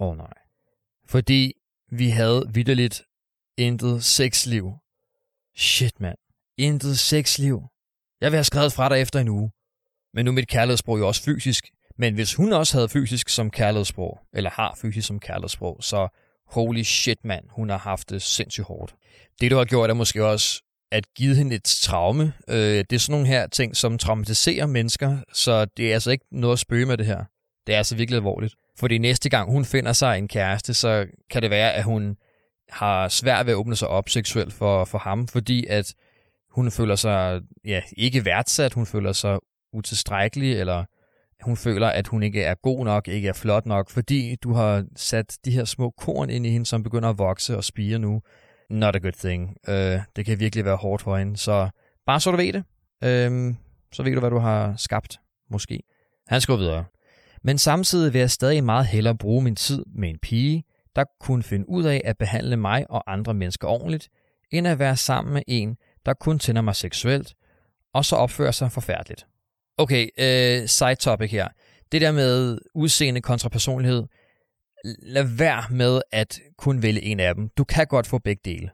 Åh 0.00 0.08
oh, 0.08 0.16
nej. 0.16 0.34
Fordi 1.06 1.52
vi 1.90 2.08
havde 2.08 2.50
vidderligt 2.54 3.02
intet 3.56 4.04
sexliv. 4.04 4.72
Shit, 5.56 6.00
mand. 6.00 6.18
Intet 6.56 6.98
sexliv. 6.98 7.62
Jeg 8.20 8.30
vil 8.32 8.36
have 8.36 8.44
skrevet 8.44 8.72
fra 8.72 8.88
dig 8.88 9.00
efter 9.00 9.20
en 9.20 9.28
uge. 9.28 9.50
Men 10.14 10.24
nu 10.24 10.30
er 10.30 10.34
mit 10.34 10.48
kærlighedssprog 10.48 10.98
jo 10.98 11.06
også 11.06 11.22
fysisk. 11.22 11.64
Men 11.98 12.14
hvis 12.14 12.34
hun 12.34 12.52
også 12.52 12.76
havde 12.76 12.88
fysisk 12.88 13.28
som 13.28 13.50
kærlighedssprog, 13.50 14.18
eller 14.32 14.50
har 14.50 14.78
fysisk 14.82 15.08
som 15.08 15.20
kærlighedssprog, 15.20 15.76
så 15.80 16.08
holy 16.46 16.82
shit, 16.82 17.24
mand, 17.24 17.44
hun 17.50 17.70
har 17.70 17.78
haft 17.78 18.10
det 18.10 18.22
sindssygt 18.22 18.66
hårdt. 18.66 18.94
Det, 19.40 19.50
du 19.50 19.56
har 19.56 19.64
gjort, 19.64 19.90
er 19.90 19.94
måske 19.94 20.24
også 20.24 20.62
at 20.92 21.14
give 21.14 21.34
hende 21.34 21.56
et 21.56 21.64
traume. 21.64 22.32
Øh, 22.48 22.56
det 22.56 22.92
er 22.92 22.98
sådan 22.98 23.12
nogle 23.12 23.26
her 23.26 23.46
ting, 23.46 23.76
som 23.76 23.98
traumatiserer 23.98 24.66
mennesker, 24.66 25.18
så 25.32 25.64
det 25.64 25.90
er 25.90 25.94
altså 25.94 26.10
ikke 26.10 26.24
noget 26.30 26.52
at 26.52 26.58
spøge 26.58 26.86
med 26.86 26.96
det 26.96 27.06
her. 27.06 27.24
Det 27.66 27.72
er 27.72 27.78
altså 27.78 27.96
virkelig 27.96 28.16
alvorligt. 28.16 28.54
Fordi 28.78 28.98
næste 28.98 29.28
gang 29.28 29.50
hun 29.50 29.64
finder 29.64 29.92
sig 29.92 30.18
en 30.18 30.28
kæreste, 30.28 30.74
så 30.74 31.06
kan 31.30 31.42
det 31.42 31.50
være, 31.50 31.72
at 31.72 31.84
hun 31.84 32.16
har 32.70 33.08
svært 33.08 33.46
ved 33.46 33.52
at 33.52 33.56
åbne 33.56 33.76
sig 33.76 33.88
op 33.88 34.08
seksuelt 34.08 34.52
for, 34.52 34.84
for 34.84 34.98
ham, 34.98 35.28
fordi 35.28 35.66
at 35.66 35.94
hun 36.50 36.70
føler 36.70 36.96
sig 36.96 37.40
ja, 37.64 37.82
ikke 37.96 38.24
værdsat, 38.24 38.72
hun 38.72 38.86
føler 38.86 39.12
sig 39.12 39.38
utilstrækkelig, 39.72 40.60
eller 40.60 40.84
hun 41.44 41.56
føler, 41.56 41.88
at 41.88 42.08
hun 42.08 42.22
ikke 42.22 42.42
er 42.42 42.54
god 42.54 42.84
nok, 42.84 43.08
ikke 43.08 43.28
er 43.28 43.32
flot 43.32 43.66
nok, 43.66 43.90
fordi 43.90 44.36
du 44.36 44.52
har 44.52 44.84
sat 44.96 45.38
de 45.44 45.50
her 45.50 45.64
små 45.64 45.90
korn 45.90 46.30
ind 46.30 46.46
i 46.46 46.50
hende, 46.50 46.66
som 46.66 46.82
begynder 46.82 47.08
at 47.08 47.18
vokse 47.18 47.56
og 47.56 47.64
spire 47.64 47.98
nu. 47.98 48.22
Not 48.70 48.96
a 48.96 48.98
good 48.98 49.12
thing. 49.12 49.56
Øh, 49.68 50.00
det 50.16 50.26
kan 50.26 50.40
virkelig 50.40 50.64
være 50.64 50.76
hårdt 50.76 51.02
for 51.02 51.16
hende, 51.16 51.36
så 51.36 51.68
bare 52.06 52.20
så 52.20 52.30
du 52.30 52.36
ved 52.36 52.52
det, 52.52 52.64
Øh, 53.04 53.54
så 53.92 54.02
ved 54.02 54.14
du, 54.14 54.20
hvad 54.20 54.30
du 54.30 54.38
har 54.38 54.74
skabt, 54.76 55.20
måske. 55.50 55.82
Han 56.26 56.40
skal 56.40 56.58
videre. 56.58 56.84
Men 57.42 57.58
samtidig 57.58 58.12
vil 58.12 58.18
jeg 58.18 58.30
stadig 58.30 58.64
meget 58.64 58.86
hellere 58.86 59.16
bruge 59.16 59.42
min 59.42 59.56
tid 59.56 59.84
med 59.86 60.08
en 60.08 60.18
pige, 60.18 60.64
der 60.96 61.04
kunne 61.20 61.42
finde 61.42 61.68
ud 61.68 61.84
af 61.84 62.02
at 62.04 62.18
behandle 62.18 62.56
mig 62.56 62.90
og 62.90 63.12
andre 63.12 63.34
mennesker 63.34 63.68
ordentligt, 63.68 64.08
end 64.50 64.68
at 64.68 64.78
være 64.78 64.96
sammen 64.96 65.34
med 65.34 65.42
en, 65.46 65.76
der 66.06 66.14
kun 66.14 66.38
tænder 66.38 66.62
mig 66.62 66.76
seksuelt, 66.76 67.34
og 67.94 68.04
så 68.04 68.16
opfører 68.16 68.50
sig 68.50 68.72
forfærdeligt. 68.72 69.26
Okay, 69.78 70.08
øh, 70.18 70.68
side 70.68 70.94
topic 70.94 71.30
her. 71.30 71.48
Det 71.92 72.00
der 72.00 72.12
med 72.12 72.58
udseende 72.74 73.20
kontra 73.20 73.48
personlighed, 73.48 74.04
lad 75.02 75.22
være 75.22 75.64
med 75.70 76.00
at 76.12 76.40
kun 76.58 76.82
vælge 76.82 77.02
en 77.02 77.20
af 77.20 77.34
dem. 77.34 77.48
Du 77.48 77.64
kan 77.64 77.86
godt 77.86 78.06
få 78.06 78.18
begge 78.18 78.40
dele. 78.44 78.70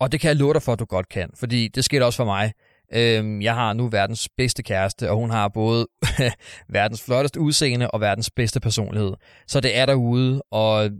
Og 0.00 0.12
det 0.12 0.20
kan 0.20 0.28
jeg 0.28 0.36
love 0.36 0.54
dig 0.54 0.62
for, 0.62 0.72
at 0.72 0.78
du 0.78 0.84
godt 0.84 1.08
kan, 1.08 1.30
fordi 1.34 1.68
det 1.68 1.84
skete 1.84 2.04
også 2.04 2.16
for 2.16 2.24
mig. 2.24 2.52
Øhm, 2.94 3.42
jeg 3.42 3.54
har 3.54 3.72
nu 3.72 3.88
verdens 3.88 4.28
bedste 4.36 4.62
kæreste, 4.62 5.10
og 5.10 5.16
hun 5.16 5.30
har 5.30 5.48
både 5.48 5.88
verdens 6.68 7.02
flotteste 7.02 7.40
udseende 7.40 7.90
og 7.90 8.00
verdens 8.00 8.30
bedste 8.30 8.60
personlighed. 8.60 9.12
Så 9.46 9.60
det 9.60 9.76
er 9.76 9.86
derude, 9.86 10.42
og 10.50 10.90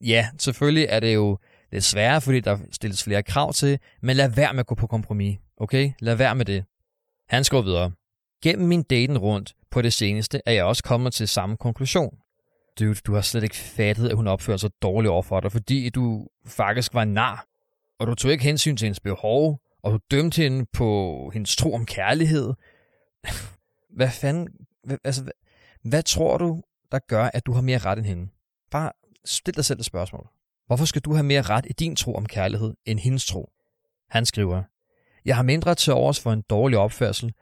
ja, 0.00 0.28
selvfølgelig 0.38 0.86
er 0.90 1.00
det 1.00 1.14
jo 1.14 1.38
lidt 1.72 1.84
sværere, 1.84 2.20
fordi 2.20 2.40
der 2.40 2.58
stilles 2.72 3.04
flere 3.04 3.22
krav 3.22 3.52
til, 3.52 3.78
men 4.02 4.16
lad 4.16 4.30
være 4.30 4.52
med 4.52 4.60
at 4.60 4.66
gå 4.66 4.74
på 4.74 4.86
kompromis, 4.86 5.38
okay? 5.56 5.90
Lad 6.00 6.14
være 6.14 6.34
med 6.34 6.44
det. 6.44 6.64
Han 7.28 7.44
skriver 7.44 7.62
videre. 7.62 7.92
Gennem 8.42 8.68
min 8.68 8.82
daten 8.82 9.18
rundt 9.18 9.54
på 9.70 9.82
det 9.82 9.92
seneste 9.92 10.40
er 10.46 10.52
jeg 10.52 10.64
også 10.64 10.82
kommet 10.82 11.12
til 11.12 11.28
samme 11.28 11.56
konklusion. 11.56 12.18
Dude, 12.78 12.94
du 12.94 13.14
har 13.14 13.20
slet 13.20 13.42
ikke 13.42 13.56
fattet, 13.56 14.08
at 14.08 14.16
hun 14.16 14.26
opfører 14.26 14.56
sig 14.56 14.70
dårligt 14.82 15.10
over 15.10 15.22
for 15.22 15.40
dig, 15.40 15.52
fordi 15.52 15.88
du 15.88 16.26
faktisk 16.46 16.94
var 16.94 17.04
nar. 17.04 17.46
Og 17.98 18.06
du 18.06 18.14
tog 18.14 18.32
ikke 18.32 18.44
hensyn 18.44 18.76
til 18.76 18.86
hendes 18.86 19.00
behov, 19.00 19.60
og 19.82 19.92
du 19.92 19.98
dømte 20.10 20.42
hende 20.42 20.66
på 20.72 21.30
hendes 21.34 21.56
tro 21.56 21.74
om 21.74 21.86
kærlighed. 21.86 22.52
hvad 23.96 24.10
fanden, 24.10 24.48
hvad, 24.84 24.98
altså, 25.04 25.22
hvad, 25.22 25.32
hvad 25.82 26.02
tror 26.02 26.38
du, 26.38 26.62
der 26.92 26.98
gør, 26.98 27.30
at 27.34 27.46
du 27.46 27.52
har 27.52 27.60
mere 27.60 27.78
ret 27.78 27.98
end 27.98 28.06
hende? 28.06 28.28
Bare 28.70 28.92
stil 29.24 29.56
dig 29.56 29.64
selv 29.64 29.78
et 29.78 29.84
spørgsmål. 29.84 30.28
Hvorfor 30.66 30.84
skal 30.84 31.02
du 31.02 31.14
have 31.14 31.24
mere 31.24 31.42
ret 31.42 31.66
i 31.70 31.72
din 31.72 31.96
tro 31.96 32.14
om 32.14 32.26
kærlighed 32.26 32.74
end 32.86 32.98
hendes 32.98 33.26
tro? 33.26 33.50
Han 34.10 34.26
skriver, 34.26 34.62
Jeg 35.24 35.36
har 35.36 35.42
mindre 35.42 35.74
til 35.74 35.92
overs 35.92 36.20
for 36.20 36.32
en 36.32 36.42
dårlig 36.50 36.78
opførsel, 36.78 37.32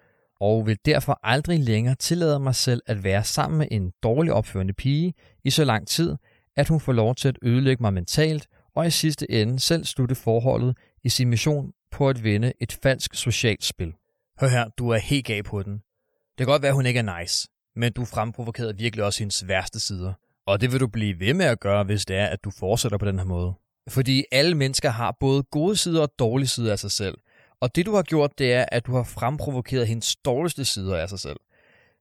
og 0.40 0.66
vil 0.66 0.78
derfor 0.84 1.20
aldrig 1.22 1.60
længere 1.60 1.94
tillade 1.94 2.38
mig 2.38 2.54
selv 2.54 2.82
at 2.86 3.04
være 3.04 3.24
sammen 3.24 3.58
med 3.58 3.68
en 3.70 3.92
dårlig 4.02 4.32
opførende 4.32 4.72
pige 4.72 5.14
i 5.44 5.50
så 5.50 5.64
lang 5.64 5.88
tid, 5.88 6.16
at 6.56 6.68
hun 6.68 6.80
får 6.80 6.92
lov 6.92 7.14
til 7.14 7.28
at 7.28 7.38
ødelægge 7.42 7.82
mig 7.82 7.94
mentalt 7.94 8.48
og 8.74 8.86
i 8.86 8.90
sidste 8.90 9.30
ende 9.30 9.60
selv 9.60 9.84
slutte 9.84 10.14
forholdet 10.14 10.76
i 11.04 11.08
sin 11.08 11.28
mission 11.28 11.72
på 11.90 12.08
at 12.08 12.24
vinde 12.24 12.52
et 12.60 12.78
falsk 12.82 13.14
socialt 13.14 13.64
spil. 13.64 13.92
Hør 14.40 14.48
her, 14.48 14.68
du 14.78 14.88
er 14.90 14.98
helt 14.98 15.26
gav 15.26 15.42
på 15.42 15.62
den. 15.62 15.72
Det 15.72 16.38
kan 16.38 16.46
godt 16.46 16.62
være, 16.62 16.68
at 16.68 16.74
hun 16.74 16.86
ikke 16.86 17.00
er 17.00 17.20
nice, 17.20 17.48
men 17.76 17.92
du 17.92 18.04
fremprovokerede 18.04 18.76
virkelig 18.76 19.04
også 19.04 19.18
hendes 19.18 19.48
værste 19.48 19.80
sider. 19.80 20.12
Og 20.46 20.60
det 20.60 20.72
vil 20.72 20.80
du 20.80 20.86
blive 20.86 21.20
ved 21.20 21.34
med 21.34 21.46
at 21.46 21.60
gøre, 21.60 21.84
hvis 21.84 22.06
det 22.06 22.16
er, 22.16 22.26
at 22.26 22.44
du 22.44 22.50
fortsætter 22.50 22.98
på 22.98 23.04
den 23.04 23.18
her 23.18 23.26
måde. 23.26 23.52
Fordi 23.88 24.24
alle 24.32 24.54
mennesker 24.54 24.90
har 24.90 25.16
både 25.20 25.42
gode 25.42 25.76
sider 25.76 26.02
og 26.02 26.12
dårlige 26.18 26.48
sider 26.48 26.72
af 26.72 26.78
sig 26.78 26.90
selv– 26.90 27.18
og 27.60 27.76
det 27.76 27.86
du 27.86 27.94
har 27.94 28.02
gjort, 28.02 28.38
det 28.38 28.52
er, 28.52 28.64
at 28.72 28.86
du 28.86 28.92
har 28.92 29.02
fremprovokeret 29.02 29.86
hendes 29.86 30.16
dårligste 30.16 30.64
sider 30.64 30.96
af 30.96 31.08
sig 31.08 31.18
selv. 31.18 31.36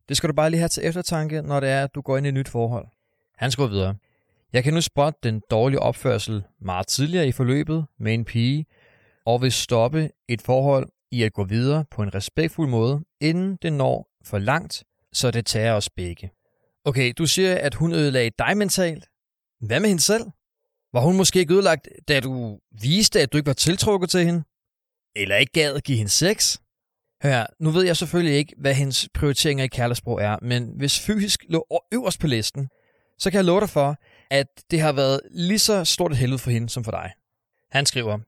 Det 0.10 0.18
skal 0.18 0.30
du 0.30 0.34
bare 0.34 0.50
lige 0.50 0.60
have 0.60 0.70
til 0.70 0.86
eftertanke, 0.86 1.42
når 1.42 1.60
det 1.60 1.70
er, 1.70 1.84
at 1.84 1.96
du 1.96 2.02
går 2.02 2.18
ind 2.18 2.26
i 2.26 2.30
et 2.30 2.34
nyt 2.34 2.50
forhold. 2.50 2.88
Han 3.38 3.52
skriver 3.52 3.70
videre. 3.70 3.96
Jeg 4.54 4.64
kan 4.64 4.74
nu 4.74 4.82
spotte 4.82 5.20
den 5.24 5.42
dårlige 5.52 5.80
opførsel 5.80 6.44
meget 6.62 6.88
tidligere 6.88 7.28
i 7.28 7.32
forløbet 7.32 7.86
med 8.00 8.14
en 8.14 8.26
pige, 8.26 8.66
og 9.26 9.42
vil 9.42 9.52
stoppe 9.52 10.10
et 10.28 10.42
forhold 10.42 10.90
i 11.12 11.24
at 11.24 11.34
gå 11.34 11.44
videre 11.44 11.86
på 11.92 12.04
en 12.04 12.16
respektfuld 12.16 12.70
måde, 12.70 13.02
inden 13.22 13.58
det 13.62 13.74
når 13.74 14.10
for 14.26 14.38
langt, 14.38 14.84
så 15.14 15.32
det 15.32 15.46
tager 15.46 15.74
os 15.74 15.90
begge. 15.90 16.32
Okay, 16.86 17.14
du 17.18 17.26
siger, 17.26 17.56
at 17.56 17.76
hun 17.76 17.94
ødelagde 17.94 18.32
dig 18.40 18.58
mentalt. 18.58 19.06
Hvad 19.62 19.80
med 19.80 19.90
hende 19.90 20.04
selv? 20.04 20.24
Var 20.94 21.02
hun 21.02 21.18
måske 21.18 21.40
ikke 21.40 21.54
ødelagt, 21.54 21.88
da 22.08 22.20
du 22.20 22.60
viste, 22.82 23.22
at 23.22 23.34
du 23.34 23.38
ikke 23.38 23.48
var 23.48 23.54
tiltrukket 23.54 24.10
til 24.10 24.26
hende? 24.26 24.44
Eller 25.16 25.36
ikke 25.36 25.52
gad 25.52 25.76
at 25.76 25.84
give 25.84 25.98
hende 25.98 26.12
sex? 26.12 26.58
Hør, 27.24 27.46
nu 27.60 27.70
ved 27.70 27.86
jeg 27.86 27.98
selvfølgelig 27.98 28.38
ikke, 28.38 28.54
hvad 28.58 28.74
hendes 28.74 29.10
prioriteringer 29.14 29.64
i 29.64 29.68
kærlighedsbrug 29.68 30.20
er, 30.20 30.38
men 30.42 30.72
hvis 30.78 31.00
fysisk 31.00 31.46
lå 31.50 31.68
øverst 31.92 32.20
på 32.20 32.28
listen, 32.28 32.70
så 33.18 33.32
kan 33.32 33.38
jeg 33.38 33.46
love 33.46 33.60
dig 33.60 33.70
for, 33.70 33.96
at 34.32 34.48
det 34.72 34.82
har 34.82 34.92
været 34.92 35.22
lige 35.32 35.60
så 35.60 35.86
stort 35.86 36.12
et 36.12 36.18
helvede 36.18 36.40
for 36.40 36.52
hende 36.52 36.70
som 36.70 36.84
for 36.84 36.92
dig. 36.92 37.12
Han 37.72 37.86
skriver, 37.86 38.20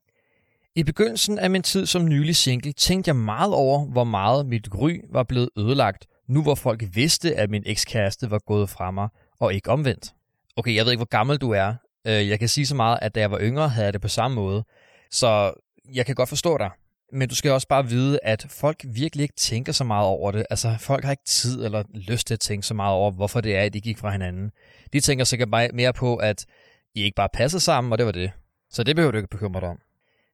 i 0.76 0.82
begyndelsen 0.82 1.38
af 1.38 1.50
min 1.50 1.62
tid 1.62 1.86
som 1.86 2.04
nylig 2.04 2.36
single 2.36 2.72
tænkte 2.72 3.08
jeg 3.08 3.16
meget 3.16 3.54
over, 3.54 3.86
hvor 3.86 4.04
meget 4.04 4.46
mit 4.46 4.70
gry 4.70 5.00
var 5.12 5.22
blevet 5.22 5.48
ødelagt, 5.58 6.06
nu 6.28 6.42
hvor 6.42 6.54
folk 6.54 6.82
vidste, 6.92 7.34
at 7.34 7.50
min 7.50 7.62
ekskæreste 7.66 8.30
var 8.30 8.38
gået 8.38 8.70
fra 8.70 8.90
mig, 8.90 9.08
og 9.40 9.54
ikke 9.54 9.70
omvendt. 9.70 10.14
Okay, 10.56 10.74
jeg 10.74 10.84
ved 10.84 10.92
ikke, 10.92 10.98
hvor 10.98 11.08
gammel 11.08 11.38
du 11.38 11.50
er. 11.50 11.74
Øh, 12.06 12.28
jeg 12.28 12.38
kan 12.38 12.48
sige 12.48 12.66
så 12.66 12.74
meget, 12.74 12.98
at 13.02 13.14
da 13.14 13.20
jeg 13.20 13.30
var 13.30 13.40
yngre, 13.40 13.68
havde 13.68 13.84
jeg 13.84 13.92
det 13.92 14.00
på 14.00 14.08
samme 14.08 14.34
måde. 14.34 14.64
Så 15.10 15.52
jeg 15.94 16.06
kan 16.06 16.14
godt 16.14 16.28
forstå 16.28 16.58
dig. 16.58 16.70
Men 17.12 17.28
du 17.28 17.34
skal 17.34 17.50
også 17.50 17.68
bare 17.68 17.88
vide, 17.88 18.18
at 18.22 18.46
folk 18.48 18.84
virkelig 18.84 19.22
ikke 19.22 19.34
tænker 19.36 19.72
så 19.72 19.84
meget 19.84 20.06
over 20.06 20.30
det. 20.30 20.46
Altså, 20.50 20.76
folk 20.80 21.04
har 21.04 21.10
ikke 21.10 21.24
tid 21.24 21.64
eller 21.64 21.82
lyst 21.94 22.26
til 22.26 22.34
at 22.34 22.40
tænke 22.40 22.66
så 22.66 22.74
meget 22.74 22.94
over, 22.94 23.10
hvorfor 23.10 23.40
det 23.40 23.56
er, 23.56 23.62
at 23.62 23.72
de 23.72 23.80
gik 23.80 23.98
fra 23.98 24.10
hinanden. 24.10 24.50
De 24.92 25.00
tænker 25.00 25.24
sikkert 25.24 25.48
mere 25.74 25.92
på, 25.92 26.16
at 26.16 26.46
I 26.94 27.02
ikke 27.02 27.14
bare 27.14 27.28
passer 27.32 27.58
sammen, 27.58 27.92
og 27.92 27.98
det 27.98 28.06
var 28.06 28.12
det. 28.12 28.32
Så 28.70 28.82
det 28.82 28.96
behøver 28.96 29.12
du 29.12 29.18
ikke 29.18 29.28
bekymre 29.28 29.60
dig 29.60 29.68
om. 29.68 29.78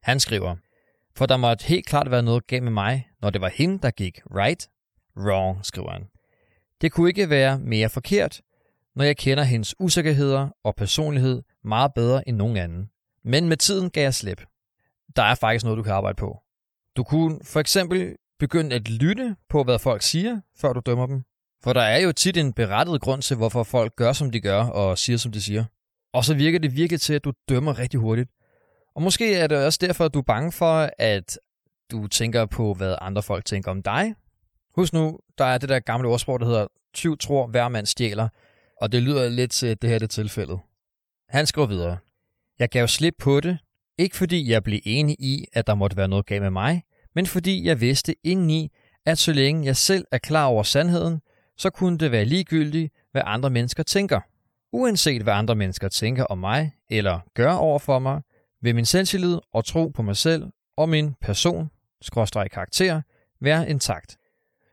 Han 0.02 0.21
skriver, 0.21 0.57
for 1.17 1.26
der 1.26 1.37
måtte 1.37 1.67
helt 1.67 1.87
klart 1.87 2.11
være 2.11 2.23
noget 2.23 2.47
galt 2.47 2.62
med 2.62 2.73
mig, 2.73 3.09
når 3.23 3.31
det 3.31 3.40
var 3.40 3.49
hende, 3.49 3.78
der 3.83 3.90
gik, 3.90 4.21
right? 4.31 4.69
Wrong, 5.17 5.67
skriver 5.67 5.90
han. 5.90 6.05
Det 6.81 6.93
kunne 6.93 7.09
ikke 7.09 7.31
være 7.31 7.59
mere 7.59 7.88
forkert, 7.88 8.40
når 8.97 9.05
jeg 9.05 9.17
kender 9.17 9.45
hendes 9.45 9.75
usikkerheder 9.78 10.49
og 10.64 10.76
personlighed 10.76 11.43
meget 11.64 11.95
bedre 11.95 12.28
end 12.28 12.37
nogen 12.37 12.57
anden. 12.57 12.90
Men 13.25 13.49
med 13.49 13.57
tiden 13.57 13.90
gav 13.90 14.02
jeg 14.02 14.14
slip. 14.14 14.43
Der 15.17 15.23
er 15.23 15.35
faktisk 15.35 15.65
noget, 15.65 15.79
du 15.79 15.83
kan 15.83 15.93
arbejde 15.93 16.17
på. 16.17 16.43
Du 16.97 17.05
kunne 17.05 17.41
for 17.45 17.61
eksempel 17.61 18.17
begynde 18.38 18.77
at 18.77 18.88
lytte 18.88 19.37
på, 19.49 19.65
hvad 19.65 19.79
folk 19.79 20.03
siger, 20.03 20.41
før 20.57 20.73
du 20.73 20.81
dømmer 20.87 21.07
dem. 21.07 21.25
For 21.65 21.73
der 21.73 21.81
er 21.81 21.99
jo 21.99 22.12
tit 22.12 22.37
en 22.37 22.53
berettiget 22.53 23.00
grund 23.00 23.23
til, 23.23 23.37
hvorfor 23.37 23.62
folk 23.62 23.97
gør, 23.97 24.12
som 24.12 24.31
de 24.31 24.41
gør, 24.41 24.62
og 24.62 24.99
siger, 24.99 25.17
som 25.17 25.33
de 25.33 25.43
siger. 25.43 25.65
Og 26.12 26.25
så 26.25 26.35
virker 26.35 26.59
det 26.59 26.77
virkelig 26.77 27.00
til, 27.00 27.15
at 27.15 27.25
du 27.25 27.33
dømmer 27.49 27.79
rigtig 27.79 28.00
hurtigt. 28.00 28.31
Og 28.95 29.03
måske 29.03 29.35
er 29.35 29.47
det 29.47 29.65
også 29.67 29.79
derfor, 29.83 30.05
at 30.05 30.15
du 30.15 30.19
er 30.19 30.23
bange 30.23 30.53
for, 30.53 30.91
at 30.99 31.38
du 31.91 32.07
tænker 32.07 32.47
på, 32.47 32.75
hvad 32.75 32.97
andre 33.00 33.23
folk 33.23 33.45
tænker 33.45 33.71
om 33.71 33.83
dig. 33.83 34.15
Husk 34.75 34.93
nu, 34.93 35.19
der 35.38 35.45
er 35.45 35.59
det 35.59 35.69
der 35.69 35.81
gamle 35.81 36.09
ordsprog, 36.09 36.41
der 36.41 36.47
hedder, 36.47 36.67
tyv 36.95 37.19
tror, 37.19 37.47
hver 37.47 37.69
mand 37.69 37.87
stjæler. 37.87 38.29
Og 38.81 38.93
det 38.93 39.03
lyder 39.03 39.29
lidt 39.29 39.50
til, 39.50 39.67
at 39.67 39.83
det 39.83 39.91
her 39.91 39.95
er 39.95 39.99
det 39.99 40.11
tilfældet. 40.11 40.61
Han 41.29 41.47
skriver 41.47 41.67
videre. 41.67 41.99
Jeg 42.59 42.69
gav 42.69 42.88
slip 42.88 43.15
på 43.19 43.41
det, 43.41 43.59
ikke 43.99 44.17
fordi 44.17 44.50
jeg 44.50 44.62
blev 44.62 44.81
enig 44.85 45.17
i, 45.19 45.45
at 45.52 45.67
der 45.67 45.75
måtte 45.75 45.97
være 45.97 46.09
noget 46.09 46.26
galt 46.26 46.43
med 46.43 46.50
mig, 46.50 46.83
men 47.14 47.26
fordi 47.26 47.64
jeg 47.64 47.81
vidste 47.81 48.14
indeni, 48.25 48.73
at 49.07 49.19
så 49.19 49.33
længe 49.33 49.67
jeg 49.67 49.76
selv 49.76 50.05
er 50.12 50.19
klar 50.19 50.47
over 50.47 50.62
sandheden, 50.62 51.21
så 51.57 51.71
kunne 51.71 51.99
det 51.99 52.12
være 52.12 52.25
ligegyldigt, 52.25 52.93
hvad 53.12 53.23
andre 53.25 53.50
mennesker 53.50 53.83
tænker. 53.83 54.21
Uanset 54.73 55.23
hvad 55.23 55.35
andre 55.35 55.55
mennesker 55.55 55.88
tænker 55.88 56.25
om 56.25 56.38
mig 56.38 56.73
eller 56.90 57.21
gør 57.35 57.52
over 57.52 57.78
for 57.78 57.99
mig, 57.99 58.23
vil 58.62 58.75
min 58.75 58.85
selvtillid 58.85 59.38
og 59.52 59.64
tro 59.64 59.88
på 59.88 60.02
mig 60.02 60.17
selv 60.17 60.47
og 60.76 60.88
min 60.88 61.14
person, 61.21 61.71
skråstrej 62.02 62.49
karakter, 62.49 63.02
være 63.40 63.71
intakt. 63.71 64.17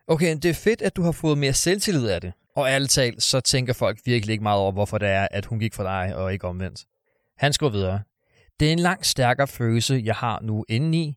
Okay, 0.08 0.36
det 0.36 0.46
er 0.46 0.54
fedt, 0.54 0.82
at 0.82 0.96
du 0.96 1.02
har 1.02 1.12
fået 1.12 1.38
mere 1.38 1.54
selvtillid 1.54 2.08
af 2.08 2.22
det. 2.22 2.34
Og 2.56 2.68
ærligt 2.68 2.92
talt, 2.92 3.24
så 3.24 3.40
tænker 3.40 3.74
folk 3.74 4.00
virkelig 4.06 4.34
ikke 4.34 4.44
meget 4.44 4.60
over, 4.60 4.72
hvorfor 4.72 4.98
det 4.98 5.08
er, 5.08 5.28
at 5.32 5.46
hun 5.46 5.60
gik 5.60 5.74
fra 5.74 5.84
dig 5.84 6.16
og 6.16 6.34
ikke 6.34 6.48
omvendt. 6.48 6.86
Han 7.38 7.54
skriver 7.54 7.72
videre. 7.72 8.02
Det 8.60 8.68
er 8.68 8.74
en 8.74 8.80
langt 8.80 9.06
stærkere 9.06 9.48
følelse, 9.48 10.02
jeg 10.06 10.16
har 10.16 10.40
nu 10.42 10.66
indeni, 10.70 11.16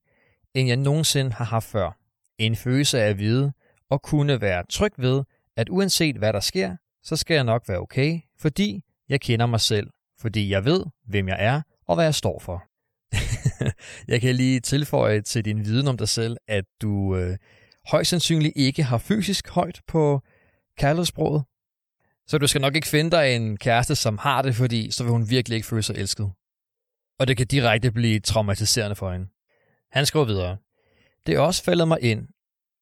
end 0.55 0.69
jeg 0.69 0.77
nogensinde 0.77 1.33
har 1.33 1.45
haft 1.45 1.67
før. 1.67 1.99
En 2.39 2.57
følelse 2.57 3.03
af 3.03 3.09
at 3.09 3.19
vide 3.19 3.53
og 3.91 4.03
kunne 4.03 4.41
være 4.41 4.65
tryg 4.71 4.93
ved, 4.97 5.25
at 5.57 5.69
uanset 5.69 6.17
hvad 6.17 6.33
der 6.33 6.41
sker, 6.41 6.77
så 7.03 7.17
skal 7.17 7.35
jeg 7.35 7.45
nok 7.45 7.69
være 7.69 7.79
okay, 7.79 8.21
fordi 8.39 8.85
jeg 9.09 9.21
kender 9.21 9.47
mig 9.47 9.61
selv, 9.61 9.91
fordi 10.21 10.51
jeg 10.51 10.65
ved, 10.65 10.85
hvem 11.07 11.29
jeg 11.29 11.37
er 11.41 11.63
og 11.87 11.95
hvad 11.95 12.05
jeg 12.05 12.15
står 12.15 12.39
for. 12.39 12.65
jeg 14.13 14.21
kan 14.21 14.35
lige 14.35 14.61
tilføje 14.61 15.21
til 15.21 15.45
din 15.45 15.65
viden 15.65 15.89
om 15.89 15.99
dig 15.99 16.09
selv, 16.09 16.37
at 16.49 16.65
du 16.83 17.17
øh, 17.17 17.37
højst 17.87 18.11
sandsynligt 18.11 18.53
ikke 18.57 18.83
har 18.83 18.99
fysisk 18.99 19.49
højt 19.49 19.81
på 19.87 20.23
kærlighedssproget. 20.79 21.45
Så 22.27 22.39
du 22.39 22.47
skal 22.47 22.61
nok 22.61 22.75
ikke 22.75 22.89
finde 22.89 23.11
dig 23.11 23.37
en 23.37 23.57
kæreste, 23.57 23.95
som 23.95 24.19
har 24.19 24.43
det, 24.43 24.55
fordi 24.55 24.91
så 24.91 25.05
vil 25.05 25.13
hun 25.13 25.31
virkelig 25.31 25.57
ikke 25.57 25.69
føle 25.69 25.83
sig 25.83 25.97
elsket. 25.97 26.31
Og 27.19 27.29
det 27.29 27.37
kan 27.37 27.47
direkte 27.47 27.93
blive 27.93 28.21
traumatiserende 28.21 28.97
for 28.97 29.13
hende. 29.13 29.29
Han 29.91 30.07
skriver 30.07 30.25
videre. 30.25 30.57
Det 31.27 31.35
er 31.35 31.41
også 31.41 31.65
faldet 31.65 31.89
mig 31.89 32.03
ind, 32.03 32.29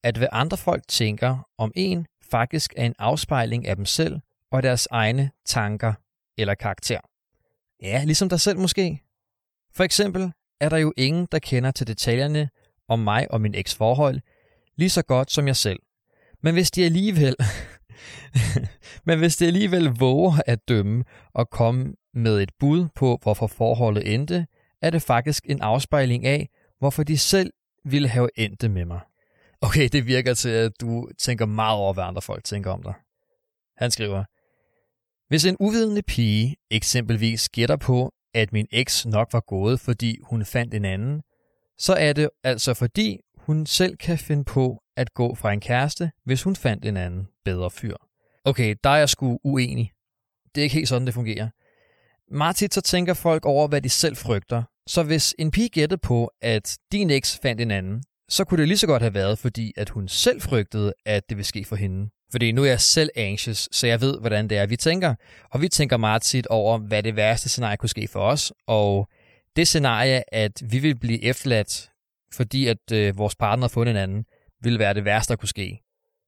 at 0.04 0.16
hvad 0.16 0.28
andre 0.32 0.56
folk 0.56 0.88
tænker 0.88 1.48
om 1.58 1.72
en, 1.74 2.06
faktisk 2.30 2.74
er 2.76 2.86
en 2.86 2.94
afspejling 2.98 3.66
af 3.66 3.76
dem 3.76 3.84
selv 3.84 4.20
og 4.52 4.62
deres 4.62 4.88
egne 4.90 5.30
tanker 5.46 5.94
eller 6.38 6.54
karakter. 6.54 7.00
Ja, 7.82 8.04
ligesom 8.04 8.28
dig 8.28 8.40
selv 8.40 8.58
måske. 8.58 9.02
For 9.74 9.84
eksempel 9.84 10.32
er 10.60 10.68
der 10.68 10.76
jo 10.76 10.92
ingen, 10.96 11.28
der 11.32 11.38
kender 11.38 11.70
til 11.70 11.86
detaljerne 11.86 12.48
om 12.88 12.98
mig 12.98 13.30
og 13.30 13.40
min 13.40 13.54
eks 13.54 13.74
forhold, 13.74 14.20
lige 14.76 14.90
så 14.90 15.02
godt 15.02 15.32
som 15.32 15.46
jeg 15.46 15.56
selv. 15.56 15.78
Men 16.42 16.54
hvis 16.54 16.70
de 16.70 16.84
alligevel 16.84 17.36
Men 19.06 19.18
hvis 19.18 19.36
de 19.36 19.46
alligevel 19.46 19.84
våger 19.84 20.40
at 20.46 20.68
dømme 20.68 21.04
og 21.34 21.50
komme 21.50 21.94
med 22.16 22.42
et 22.42 22.50
bud 22.58 22.88
på, 22.94 23.18
hvorfor 23.22 23.46
forholdet 23.46 24.14
endte, 24.14 24.46
er 24.82 24.90
det 24.90 25.02
faktisk 25.02 25.44
en 25.48 25.60
afspejling 25.60 26.26
af, 26.26 26.48
hvorfor 26.78 27.02
de 27.02 27.18
selv 27.18 27.52
ville 27.84 28.08
have 28.08 28.28
endt 28.36 28.60
det 28.60 28.70
med 28.70 28.84
mig. 28.84 29.00
Okay, 29.60 29.88
det 29.92 30.06
virker 30.06 30.34
til, 30.34 30.48
at 30.48 30.72
du 30.80 31.08
tænker 31.18 31.46
meget 31.46 31.78
over, 31.78 31.92
hvad 31.92 32.04
andre 32.04 32.22
folk 32.22 32.44
tænker 32.44 32.70
om 32.70 32.82
dig. 32.82 32.94
Han 33.76 33.90
skriver, 33.90 34.24
hvis 35.28 35.44
en 35.44 35.56
uvidende 35.60 36.02
pige 36.02 36.56
eksempelvis 36.70 37.48
gætter 37.48 37.76
på, 37.76 38.12
at 38.34 38.52
min 38.52 38.66
eks 38.70 39.06
nok 39.06 39.32
var 39.32 39.40
gået, 39.40 39.80
fordi 39.80 40.18
hun 40.22 40.44
fandt 40.44 40.74
en 40.74 40.84
anden, 40.84 41.22
så 41.78 41.94
er 41.94 42.12
det 42.12 42.30
altså 42.44 42.74
fordi, 42.74 43.20
hun 43.36 43.66
selv 43.66 43.96
kan 43.96 44.18
finde 44.18 44.44
på 44.44 44.82
at 44.96 45.14
gå 45.14 45.34
fra 45.34 45.52
en 45.52 45.60
kæreste, 45.60 46.10
hvis 46.24 46.42
hun 46.42 46.56
fandt 46.56 46.84
en 46.84 46.96
anden 46.96 47.28
bedre 47.44 47.70
fyr. 47.70 47.96
Okay, 48.44 48.74
der 48.84 48.90
er 48.90 48.96
jeg 48.96 49.08
sgu 49.08 49.38
uenig. 49.44 49.92
Det 50.54 50.60
er 50.60 50.62
ikke 50.62 50.74
helt 50.74 50.88
sådan, 50.88 51.06
det 51.06 51.14
fungerer. 51.14 51.48
Meget 52.30 52.56
tit 52.56 52.74
så 52.74 52.80
tænker 52.80 53.14
folk 53.14 53.46
over, 53.46 53.68
hvad 53.68 53.82
de 53.82 53.88
selv 53.88 54.16
frygter. 54.16 54.62
Så 54.86 55.02
hvis 55.02 55.34
en 55.38 55.50
pige 55.50 55.68
gættede 55.68 56.00
på, 56.00 56.30
at 56.42 56.78
din 56.92 57.10
eks 57.10 57.38
fandt 57.42 57.60
en 57.60 57.70
anden, 57.70 58.02
så 58.28 58.44
kunne 58.44 58.60
det 58.60 58.68
lige 58.68 58.78
så 58.78 58.86
godt 58.86 59.02
have 59.02 59.14
været, 59.14 59.38
fordi 59.38 59.72
at 59.76 59.88
hun 59.88 60.08
selv 60.08 60.40
frygtede, 60.40 60.92
at 61.06 61.28
det 61.28 61.36
ville 61.36 61.46
ske 61.46 61.64
for 61.64 61.76
hende. 61.76 62.10
Fordi 62.30 62.52
nu 62.52 62.62
er 62.62 62.68
jeg 62.68 62.80
selv 62.80 63.10
anxious, 63.16 63.68
så 63.72 63.86
jeg 63.86 64.00
ved, 64.00 64.20
hvordan 64.20 64.48
det 64.50 64.58
er, 64.58 64.66
vi 64.66 64.76
tænker. 64.76 65.14
Og 65.50 65.60
vi 65.60 65.68
tænker 65.68 65.96
meget 65.96 66.22
tit 66.22 66.46
over, 66.46 66.78
hvad 66.78 67.02
det 67.02 67.16
værste 67.16 67.48
scenarie 67.48 67.76
kunne 67.76 67.88
ske 67.88 68.08
for 68.08 68.20
os. 68.20 68.52
Og 68.66 69.08
det 69.56 69.68
scenarie, 69.68 70.34
at 70.34 70.62
vi 70.64 70.78
vil 70.78 70.98
blive 70.98 71.24
efterladt, 71.24 71.90
fordi 72.34 72.66
at 72.66 72.92
øh, 72.92 73.18
vores 73.18 73.34
partner 73.34 73.62
har 73.62 73.68
fundet 73.68 73.90
en 73.90 73.96
anden, 73.96 74.24
ville 74.62 74.78
være 74.78 74.94
det 74.94 75.04
værste, 75.04 75.32
der 75.32 75.36
kunne 75.36 75.48
ske. 75.48 75.80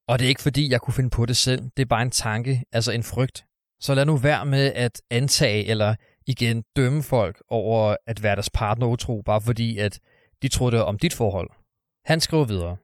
Og 0.08 0.18
det 0.18 0.24
er 0.24 0.28
ikke 0.28 0.42
fordi, 0.42 0.70
jeg 0.70 0.80
kunne 0.80 0.94
finde 0.94 1.10
på 1.10 1.26
det 1.26 1.36
selv. 1.36 1.62
Det 1.76 1.82
er 1.82 1.86
bare 1.86 2.02
en 2.02 2.10
tanke, 2.10 2.62
altså 2.72 2.92
en 2.92 3.02
frygt. 3.02 3.44
Så 3.80 3.94
lad 3.94 4.04
nu 4.04 4.16
være 4.16 4.46
med 4.46 4.72
at 4.74 5.02
antage 5.10 5.64
eller 5.64 5.94
igen 6.26 6.64
dømme 6.76 7.02
folk 7.02 7.42
over 7.48 7.96
at 8.06 8.22
være 8.22 8.36
deres 8.36 8.50
partner 8.50 8.86
utro, 8.86 9.22
bare 9.22 9.40
fordi 9.40 9.78
at 9.78 10.00
de 10.42 10.48
troede 10.48 10.84
om 10.84 10.98
dit 10.98 11.14
forhold. 11.14 11.50
Han 12.04 12.20
skriver 12.20 12.44
videre. 12.44 12.76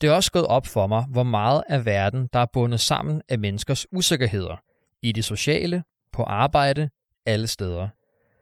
Det 0.00 0.08
er 0.08 0.12
også 0.12 0.32
gået 0.32 0.46
op 0.46 0.66
for 0.66 0.86
mig, 0.86 1.04
hvor 1.04 1.22
meget 1.22 1.62
af 1.68 1.84
verden, 1.84 2.28
der 2.32 2.38
er 2.38 2.46
bundet 2.52 2.80
sammen 2.80 3.22
af 3.28 3.38
menneskers 3.38 3.86
usikkerheder. 3.92 4.56
I 5.02 5.12
det 5.12 5.24
sociale, 5.24 5.84
på 6.12 6.22
arbejde, 6.22 6.90
alle 7.26 7.46
steder. 7.46 7.88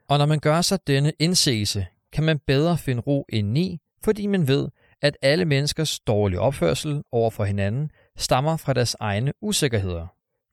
Og 0.08 0.18
når 0.18 0.26
man 0.26 0.38
gør 0.38 0.60
sig 0.60 0.78
denne 0.86 1.12
indseelse, 1.18 1.86
kan 2.12 2.24
man 2.24 2.38
bedre 2.46 2.78
finde 2.78 3.02
ro 3.02 3.26
indeni, 3.28 3.78
fordi 4.04 4.26
man 4.26 4.48
ved, 4.48 4.68
at 5.02 5.16
alle 5.22 5.44
menneskers 5.44 6.00
dårlige 6.00 6.40
opførsel 6.40 7.02
over 7.12 7.30
for 7.30 7.44
hinanden 7.44 7.90
stammer 8.16 8.56
fra 8.56 8.72
deres 8.72 8.96
egne 9.00 9.32
usikkerheder. 9.40 10.06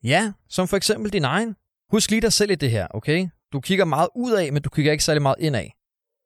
Ja, 0.03 0.33
som 0.49 0.67
for 0.67 0.77
eksempel 0.77 1.13
din 1.13 1.23
egen. 1.23 1.55
Husk 1.91 2.09
lige 2.09 2.21
dig 2.21 2.33
selv 2.33 2.51
i 2.51 2.55
det 2.55 2.71
her, 2.71 2.87
okay? 2.89 3.27
Du 3.53 3.59
kigger 3.59 3.85
meget 3.85 4.09
ud 4.15 4.31
af, 4.31 4.53
men 4.53 4.61
du 4.61 4.69
kigger 4.69 4.91
ikke 4.91 5.03
særlig 5.03 5.21
meget 5.21 5.35
ind 5.39 5.55
af. 5.55 5.73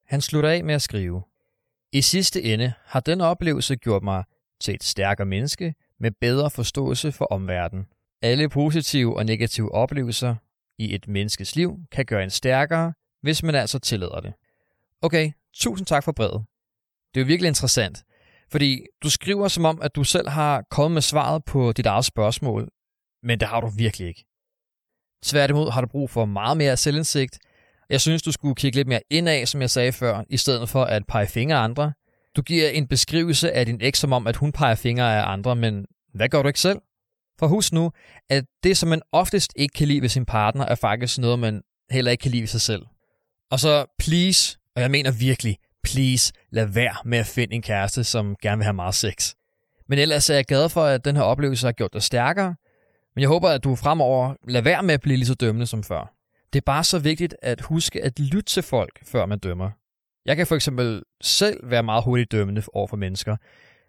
Han 0.08 0.22
slutter 0.22 0.50
af 0.50 0.64
med 0.64 0.76
at 0.76 0.82
skrive. 0.82 1.24
I 1.94 2.02
sidste 2.02 2.44
ende 2.44 2.74
har 2.86 3.00
den 3.00 3.22
oplevelse 3.22 3.76
gjort 3.76 4.04
mig 4.04 4.24
til 4.62 4.74
et 4.74 4.84
stærkere 4.84 5.26
menneske 5.26 5.74
med 6.00 6.12
bedre 6.12 6.50
forståelse 6.50 7.12
for 7.12 7.26
omverdenen. 7.26 7.86
Alle 8.22 8.50
positive 8.50 9.18
og 9.18 9.26
negative 9.26 9.72
oplevelser 9.72 10.36
i 10.78 10.96
et 10.96 11.08
menneskes 11.08 11.56
liv 11.56 11.80
kan 11.92 12.06
gøre 12.06 12.24
en 12.24 12.30
stærkere, 12.30 12.94
hvis 13.22 13.44
man 13.44 13.56
altså 13.56 13.80
tillader 13.80 14.20
det. 14.20 14.34
Okay, 15.02 15.32
tusind 15.54 15.86
tak 15.86 16.04
for 16.04 16.12
brevet. 16.12 16.46
Det 17.14 17.20
er 17.20 17.26
jo 17.26 17.28
virkelig 17.28 17.48
interessant, 17.48 18.04
fordi 18.52 18.86
du 19.04 19.10
skriver 19.10 19.48
som 19.48 19.66
om, 19.66 19.82
at 19.82 19.96
du 19.96 20.04
selv 20.04 20.30
har 20.30 20.64
kommet 20.70 20.94
med 20.94 21.02
svaret 21.02 21.46
på 21.46 21.72
dit 21.72 21.86
eget 21.86 22.06
spørgsmål, 22.06 22.70
men 23.24 23.40
det 23.40 23.48
har 23.48 23.62
du 23.62 23.68
virkelig 23.68 24.08
ikke. 24.08 24.26
Tværtimod 25.24 25.72
har 25.72 25.82
du 25.82 25.88
brug 25.88 26.10
for 26.10 26.26
meget 26.26 26.58
mere 26.58 26.78
selvindsigt. 26.78 27.40
Jeg 27.90 28.02
synes, 28.02 28.22
du 28.22 28.32
skulle 28.32 28.56
kigge 28.56 28.76
lidt 28.76 28.88
mere 28.88 29.02
indad, 29.10 29.46
som 29.46 29.62
jeg 29.62 29.70
sagde 29.70 29.92
før, 29.92 30.24
i 30.30 30.38
stedet 30.38 30.70
for 30.70 30.84
at 30.84 31.04
pege 31.08 31.28
fingre 31.28 31.58
af 31.58 31.64
andre. 31.64 31.94
Du 32.36 32.42
giver 32.42 32.70
en 32.70 32.88
beskrivelse 32.88 33.52
af 33.52 33.66
din 33.66 33.82
eks 33.82 34.00
som 34.00 34.14
om, 34.14 34.28
at 34.28 34.36
hun 34.36 34.52
peger 34.52 34.76
fingre 34.76 35.18
af 35.20 35.32
andre, 35.32 35.56
men 35.56 35.86
hvad 36.14 36.30
gør 36.30 36.42
du 36.42 36.48
ikke 36.48 36.60
selv? 36.60 36.80
For 37.40 37.48
husk 37.48 37.74
nu, 37.74 37.92
at 38.30 38.46
det, 38.64 38.78
som 38.78 38.90
man 38.90 39.02
oftest 39.12 39.54
ikke 39.56 39.74
kan 39.74 39.88
lide 39.88 40.02
ved 40.02 40.10
sin 40.10 40.26
partner, 40.26 40.66
er 40.66 40.76
faktisk 40.76 41.18
noget, 41.18 41.40
man 41.40 41.62
heller 41.92 42.12
ikke 42.12 42.22
kan 42.22 42.32
lide 42.32 42.42
ved 42.42 42.48
sig 42.48 42.62
selv. 42.62 42.86
Og 43.52 43.60
så 43.60 43.86
please, 44.00 44.58
og 44.76 44.82
jeg 44.82 44.92
mener 44.92 45.12
virkelig, 45.12 45.58
please, 45.84 46.34
lad 46.52 46.66
være 46.66 46.96
med 47.06 47.18
at 47.18 47.26
finde 47.28 47.56
en 47.56 47.62
kæreste, 47.62 48.04
som 48.04 48.36
gerne 48.42 48.58
vil 48.58 48.64
have 48.64 48.74
meget 48.74 48.96
sex. 48.96 49.34
Men 49.90 50.00
ellers 50.00 50.30
er 50.30 50.36
jeg 50.36 50.46
glad 50.46 50.70
for, 50.70 50.84
at 50.84 51.06
den 51.06 51.16
her 51.16 51.24
oplevelse 51.24 51.68
har 51.68 51.72
gjort 51.72 51.94
dig 51.94 52.04
stærkere, 52.04 52.56
men 53.16 53.22
jeg 53.22 53.30
håber, 53.30 53.50
at 53.50 53.64
du 53.64 53.76
fremover 53.76 54.36
lader 54.48 54.64
være 54.64 54.84
med 54.84 54.94
at 54.94 55.02
blive 55.02 55.18
lige 55.18 55.28
så 55.28 55.34
dømmende 55.34 55.68
som 55.68 55.84
før. 55.84 56.14
Det 56.54 56.60
er 56.60 56.66
bare 56.66 56.84
så 56.84 57.00
vigtigt 57.00 57.36
at 57.42 57.62
huske 57.62 58.04
at 58.04 58.20
lytte 58.20 58.42
til 58.42 58.64
folk, 58.64 59.06
før 59.06 59.26
man 59.26 59.40
dømmer. 59.40 59.70
Jeg 60.26 60.36
kan 60.36 60.48
for 60.48 60.56
eksempel 60.56 61.04
selv 61.22 61.60
være 61.64 61.84
meget 61.84 62.04
hurtigt 62.04 62.32
dømmende 62.32 62.64
over 62.74 62.88
for 62.88 62.98
mennesker, 62.98 63.36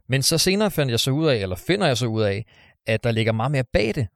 men 0.09 0.23
så 0.23 0.39
senere 0.39 0.71
fandt 0.71 0.91
jeg 0.91 1.01
så 1.01 1.11
ud 1.11 1.27
af, 1.27 1.37
eller 1.37 1.57
finder 1.57 1.87
jeg 1.87 1.97
så 1.97 2.07
ud 2.07 2.23
af, 2.23 2.45
at 2.87 3.05
der 3.05 3.11
ligger 3.11 3.33
meget 3.33 3.53
mere 3.53 3.65
bag 3.65 3.95
det. 3.95 4.07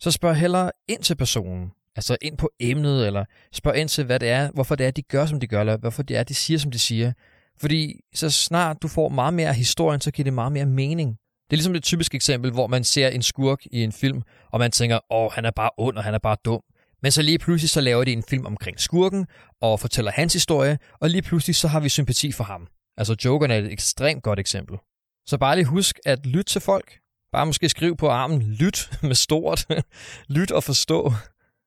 Så 0.00 0.10
spørg 0.10 0.36
hellere 0.36 0.70
ind 0.88 1.02
til 1.02 1.14
personen, 1.14 1.72
altså 1.96 2.16
ind 2.22 2.38
på 2.38 2.50
emnet, 2.60 3.06
eller 3.06 3.24
spørg 3.52 3.76
ind 3.76 3.88
til, 3.88 4.04
hvad 4.04 4.20
det 4.20 4.28
er, 4.28 4.50
hvorfor 4.50 4.74
det 4.74 4.86
er, 4.86 4.90
de 4.90 5.02
gør, 5.02 5.26
som 5.26 5.40
de 5.40 5.46
gør, 5.46 5.60
eller 5.60 5.76
hvorfor 5.76 6.02
det 6.02 6.16
er, 6.16 6.22
de 6.22 6.34
siger, 6.34 6.58
som 6.58 6.70
de 6.70 6.78
siger. 6.78 7.12
Fordi 7.60 8.00
så 8.14 8.30
snart 8.30 8.82
du 8.82 8.88
får 8.88 9.08
meget 9.08 9.34
mere 9.34 9.48
af 9.48 9.54
historien, 9.54 10.00
så 10.00 10.10
giver 10.10 10.24
det 10.24 10.32
meget 10.32 10.52
mere 10.52 10.66
mening. 10.66 11.18
Det 11.50 11.52
er 11.52 11.56
ligesom 11.56 11.74
et 11.74 11.82
typisk 11.82 12.14
eksempel, 12.14 12.50
hvor 12.52 12.66
man 12.66 12.84
ser 12.84 13.08
en 13.08 13.22
skurk 13.22 13.66
i 13.66 13.82
en 13.82 13.92
film, 13.92 14.22
og 14.52 14.58
man 14.58 14.70
tænker, 14.70 14.98
åh, 15.10 15.32
han 15.32 15.44
er 15.44 15.50
bare 15.50 15.70
ond, 15.78 15.96
og 15.96 16.04
han 16.04 16.14
er 16.14 16.18
bare 16.18 16.36
dum. 16.44 16.60
Men 17.02 17.12
så 17.12 17.22
lige 17.22 17.38
pludselig 17.38 17.70
så 17.70 17.80
laver 17.80 18.04
de 18.04 18.12
en 18.12 18.22
film 18.22 18.46
omkring 18.46 18.80
skurken, 18.80 19.26
og 19.60 19.80
fortæller 19.80 20.10
hans 20.10 20.32
historie, 20.32 20.78
og 21.00 21.10
lige 21.10 21.22
pludselig 21.22 21.56
så 21.56 21.68
har 21.68 21.80
vi 21.80 21.88
sympati 21.88 22.32
for 22.32 22.44
ham. 22.44 22.66
Altså 22.96 23.16
Jokeren 23.24 23.50
er 23.50 23.58
et 23.58 23.72
ekstremt 23.72 24.22
godt 24.22 24.38
eksempel. 24.38 24.78
Så 25.26 25.38
bare 25.38 25.56
lige 25.56 25.64
husk 25.64 25.98
at 26.04 26.26
lytte 26.26 26.52
til 26.52 26.60
folk. 26.60 26.98
Bare 27.32 27.46
måske 27.46 27.68
skriv 27.68 27.96
på 27.96 28.08
armen, 28.08 28.42
lyt 28.42 28.90
med 29.02 29.14
stort. 29.14 29.66
lyt 30.36 30.50
og 30.50 30.64
forstå. 30.64 31.12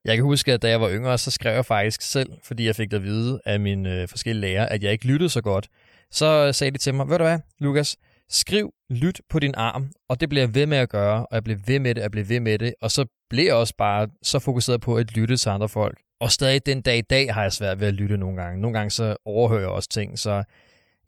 Jeg 0.06 0.16
kan 0.16 0.24
huske, 0.24 0.54
at 0.54 0.62
da 0.62 0.70
jeg 0.70 0.82
var 0.82 0.90
yngre, 0.90 1.18
så 1.18 1.32
skrev 1.32 1.54
jeg 1.54 1.66
faktisk 1.66 2.02
selv, 2.02 2.30
fordi 2.44 2.66
jeg 2.66 2.76
fik 2.76 2.94
at 2.94 3.04
vide 3.04 3.42
af 3.46 3.60
mine 3.60 4.02
øh, 4.02 4.08
forskellige 4.08 4.42
lærer, 4.42 4.66
at 4.66 4.84
jeg 4.84 4.92
ikke 4.92 5.08
lyttede 5.08 5.30
så 5.30 5.42
godt. 5.42 5.68
Så 6.12 6.54
sagde 6.54 6.72
de 6.72 6.78
til 6.78 6.94
mig, 6.94 7.10
ved 7.10 7.18
du 7.18 7.24
hvad, 7.24 7.40
Lukas, 7.60 7.98
skriv 8.30 8.74
lyt 8.90 9.22
på 9.30 9.40
din 9.40 9.54
arm, 9.58 9.92
og 10.10 10.20
det 10.20 10.30
bliver 10.30 10.42
jeg 10.42 10.56
ved 10.56 10.66
med 10.66 10.78
at 10.78 10.90
gøre, 10.90 11.26
og 11.26 11.36
jeg 11.36 11.44
bliver 11.44 11.60
ved 11.68 11.80
med 11.80 11.96
det, 11.96 12.02
og 12.02 12.04
jeg 12.04 12.12
bliver 12.12 12.26
ved 12.26 12.40
med 12.40 12.60
det, 12.60 12.74
og 12.82 12.92
så 12.92 13.06
bliver 13.30 13.46
jeg 13.46 13.56
også 13.56 13.74
bare 13.78 14.08
så 14.24 14.40
fokuseret 14.40 14.82
på 14.82 14.96
at 14.96 15.16
lytte 15.16 15.38
til 15.38 15.50
andre 15.50 15.70
folk. 15.70 16.00
Og 16.20 16.32
stadig 16.32 16.66
den 16.66 16.82
dag 16.82 16.98
i 16.98 17.02
dag 17.02 17.34
har 17.34 17.42
jeg 17.42 17.54
svært 17.54 17.80
ved 17.80 17.88
at 17.88 17.94
lytte 17.94 18.18
nogle 18.18 18.42
gange. 18.42 18.62
Nogle 18.62 18.78
gange 18.78 18.92
så 18.92 19.16
overhører 19.26 19.62
jeg 19.62 19.70
også 19.70 19.90
ting, 19.90 20.20
så 20.20 20.44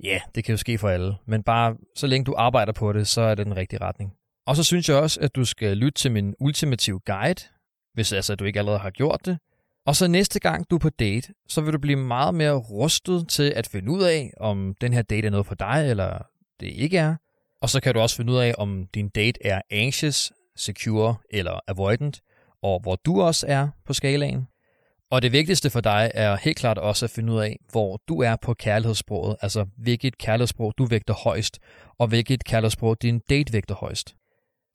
ja, 0.04 0.20
det 0.36 0.44
kan 0.44 0.54
jo 0.54 0.58
ske 0.58 0.78
for 0.78 0.90
alle. 0.90 1.16
Men 1.26 1.44
bare 1.44 1.76
så 1.96 2.08
længe 2.08 2.26
du 2.26 2.36
arbejder 2.38 2.74
på 2.74 2.94
det, 2.94 3.08
så 3.08 3.22
er 3.22 3.36
det 3.36 3.46
den 3.46 3.58
rigtige 3.58 3.82
retning. 3.82 4.14
Og 4.48 4.56
så 4.56 4.64
synes 4.64 4.90
jeg 4.90 4.98
også, 4.98 5.20
at 5.22 5.36
du 5.36 5.46
skal 5.46 5.78
lytte 5.78 6.00
til 6.00 6.12
min 6.12 6.36
ultimative 6.40 7.00
guide, 7.00 7.42
hvis 7.94 8.14
altså 8.14 8.36
du 8.36 8.46
ikke 8.46 8.60
allerede 8.60 8.80
har 8.80 8.90
gjort 8.90 9.26
det. 9.26 9.38
Og 9.86 9.96
så 9.96 10.08
næste 10.08 10.40
gang 10.40 10.70
du 10.70 10.76
er 10.76 10.80
på 10.80 10.90
date, 10.90 11.34
så 11.48 11.62
vil 11.62 11.74
du 11.74 11.80
blive 11.80 11.98
meget 11.98 12.36
mere 12.36 12.54
rustet 12.54 13.30
til 13.30 13.54
at 13.56 13.68
finde 13.68 13.92
ud 13.92 14.04
af, 14.04 14.34
om 14.40 14.76
den 14.82 14.94
her 14.94 15.02
date 15.02 15.28
er 15.28 15.32
noget 15.32 15.46
for 15.46 15.56
dig, 15.56 15.86
eller 15.90 16.26
det 16.60 16.68
ikke 16.68 16.98
er. 16.98 17.16
Og 17.62 17.70
så 17.70 17.82
kan 17.82 17.94
du 17.94 18.00
også 18.00 18.16
finde 18.16 18.34
ud 18.34 18.38
af, 18.38 18.56
om 18.58 18.88
din 18.94 19.10
date 19.10 19.46
er 19.46 19.62
anxious, 19.72 20.32
secure 20.56 21.16
eller 21.30 21.60
avoidant, 21.68 22.22
og 22.62 22.80
hvor 22.80 22.96
du 22.96 23.22
også 23.22 23.46
er 23.50 23.68
på 23.86 23.94
skalaen. 23.94 24.48
Og 25.12 25.22
det 25.22 25.32
vigtigste 25.32 25.70
for 25.70 25.82
dig 25.82 26.12
er 26.14 26.36
helt 26.36 26.58
klart 26.58 26.78
også 26.78 27.06
at 27.06 27.10
finde 27.10 27.34
ud 27.34 27.40
af, 27.40 27.60
hvor 27.72 28.02
du 28.08 28.22
er 28.22 28.36
på 28.36 28.54
kærlighedssproget, 28.54 29.38
altså 29.42 29.66
hvilket 29.78 30.18
kærlighedssprog 30.18 30.74
du 30.78 30.86
vægter 30.86 31.14
højst, 31.14 31.60
og 31.98 32.08
hvilket 32.08 32.44
kærlighedssprog 32.44 33.02
din 33.02 33.20
date 33.30 33.54
vægter 33.54 33.76
højst. 33.76 34.16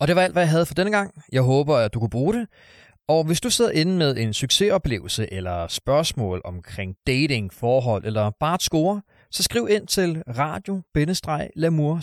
Og 0.00 0.08
det 0.08 0.16
var 0.16 0.22
alt, 0.22 0.32
hvad 0.32 0.42
jeg 0.42 0.50
havde 0.50 0.66
for 0.66 0.74
denne 0.74 0.90
gang. 0.90 1.22
Jeg 1.32 1.42
håber, 1.42 1.76
at 1.76 1.94
du 1.94 2.00
kunne 2.00 2.10
bruge 2.10 2.34
det. 2.34 2.46
Og 3.08 3.24
hvis 3.24 3.40
du 3.40 3.50
sidder 3.50 3.70
inde 3.70 3.96
med 3.96 4.16
en 4.16 4.34
succesoplevelse 4.34 5.32
eller 5.32 5.68
spørgsmål 5.68 6.40
omkring 6.44 6.96
dating, 7.06 7.52
forhold 7.52 8.04
eller 8.04 8.30
bare 8.40 8.54
et 8.54 8.62
score, 8.62 9.02
så 9.34 9.42
skriv 9.42 9.68
ind 9.70 9.86
til 9.86 10.22
radio 10.28 10.82
lamour 11.56 12.00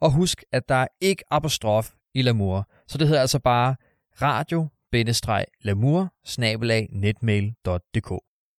og 0.00 0.12
husk, 0.12 0.44
at 0.52 0.68
der 0.68 0.74
er 0.74 0.86
ikke 1.00 1.24
apostrof 1.30 1.90
i 2.14 2.22
Lamour. 2.22 2.68
Så 2.88 2.98
det 2.98 3.08
hedder 3.08 3.20
altså 3.20 3.38
bare 3.38 3.76
radio 4.22 4.68
lamour 5.62 6.12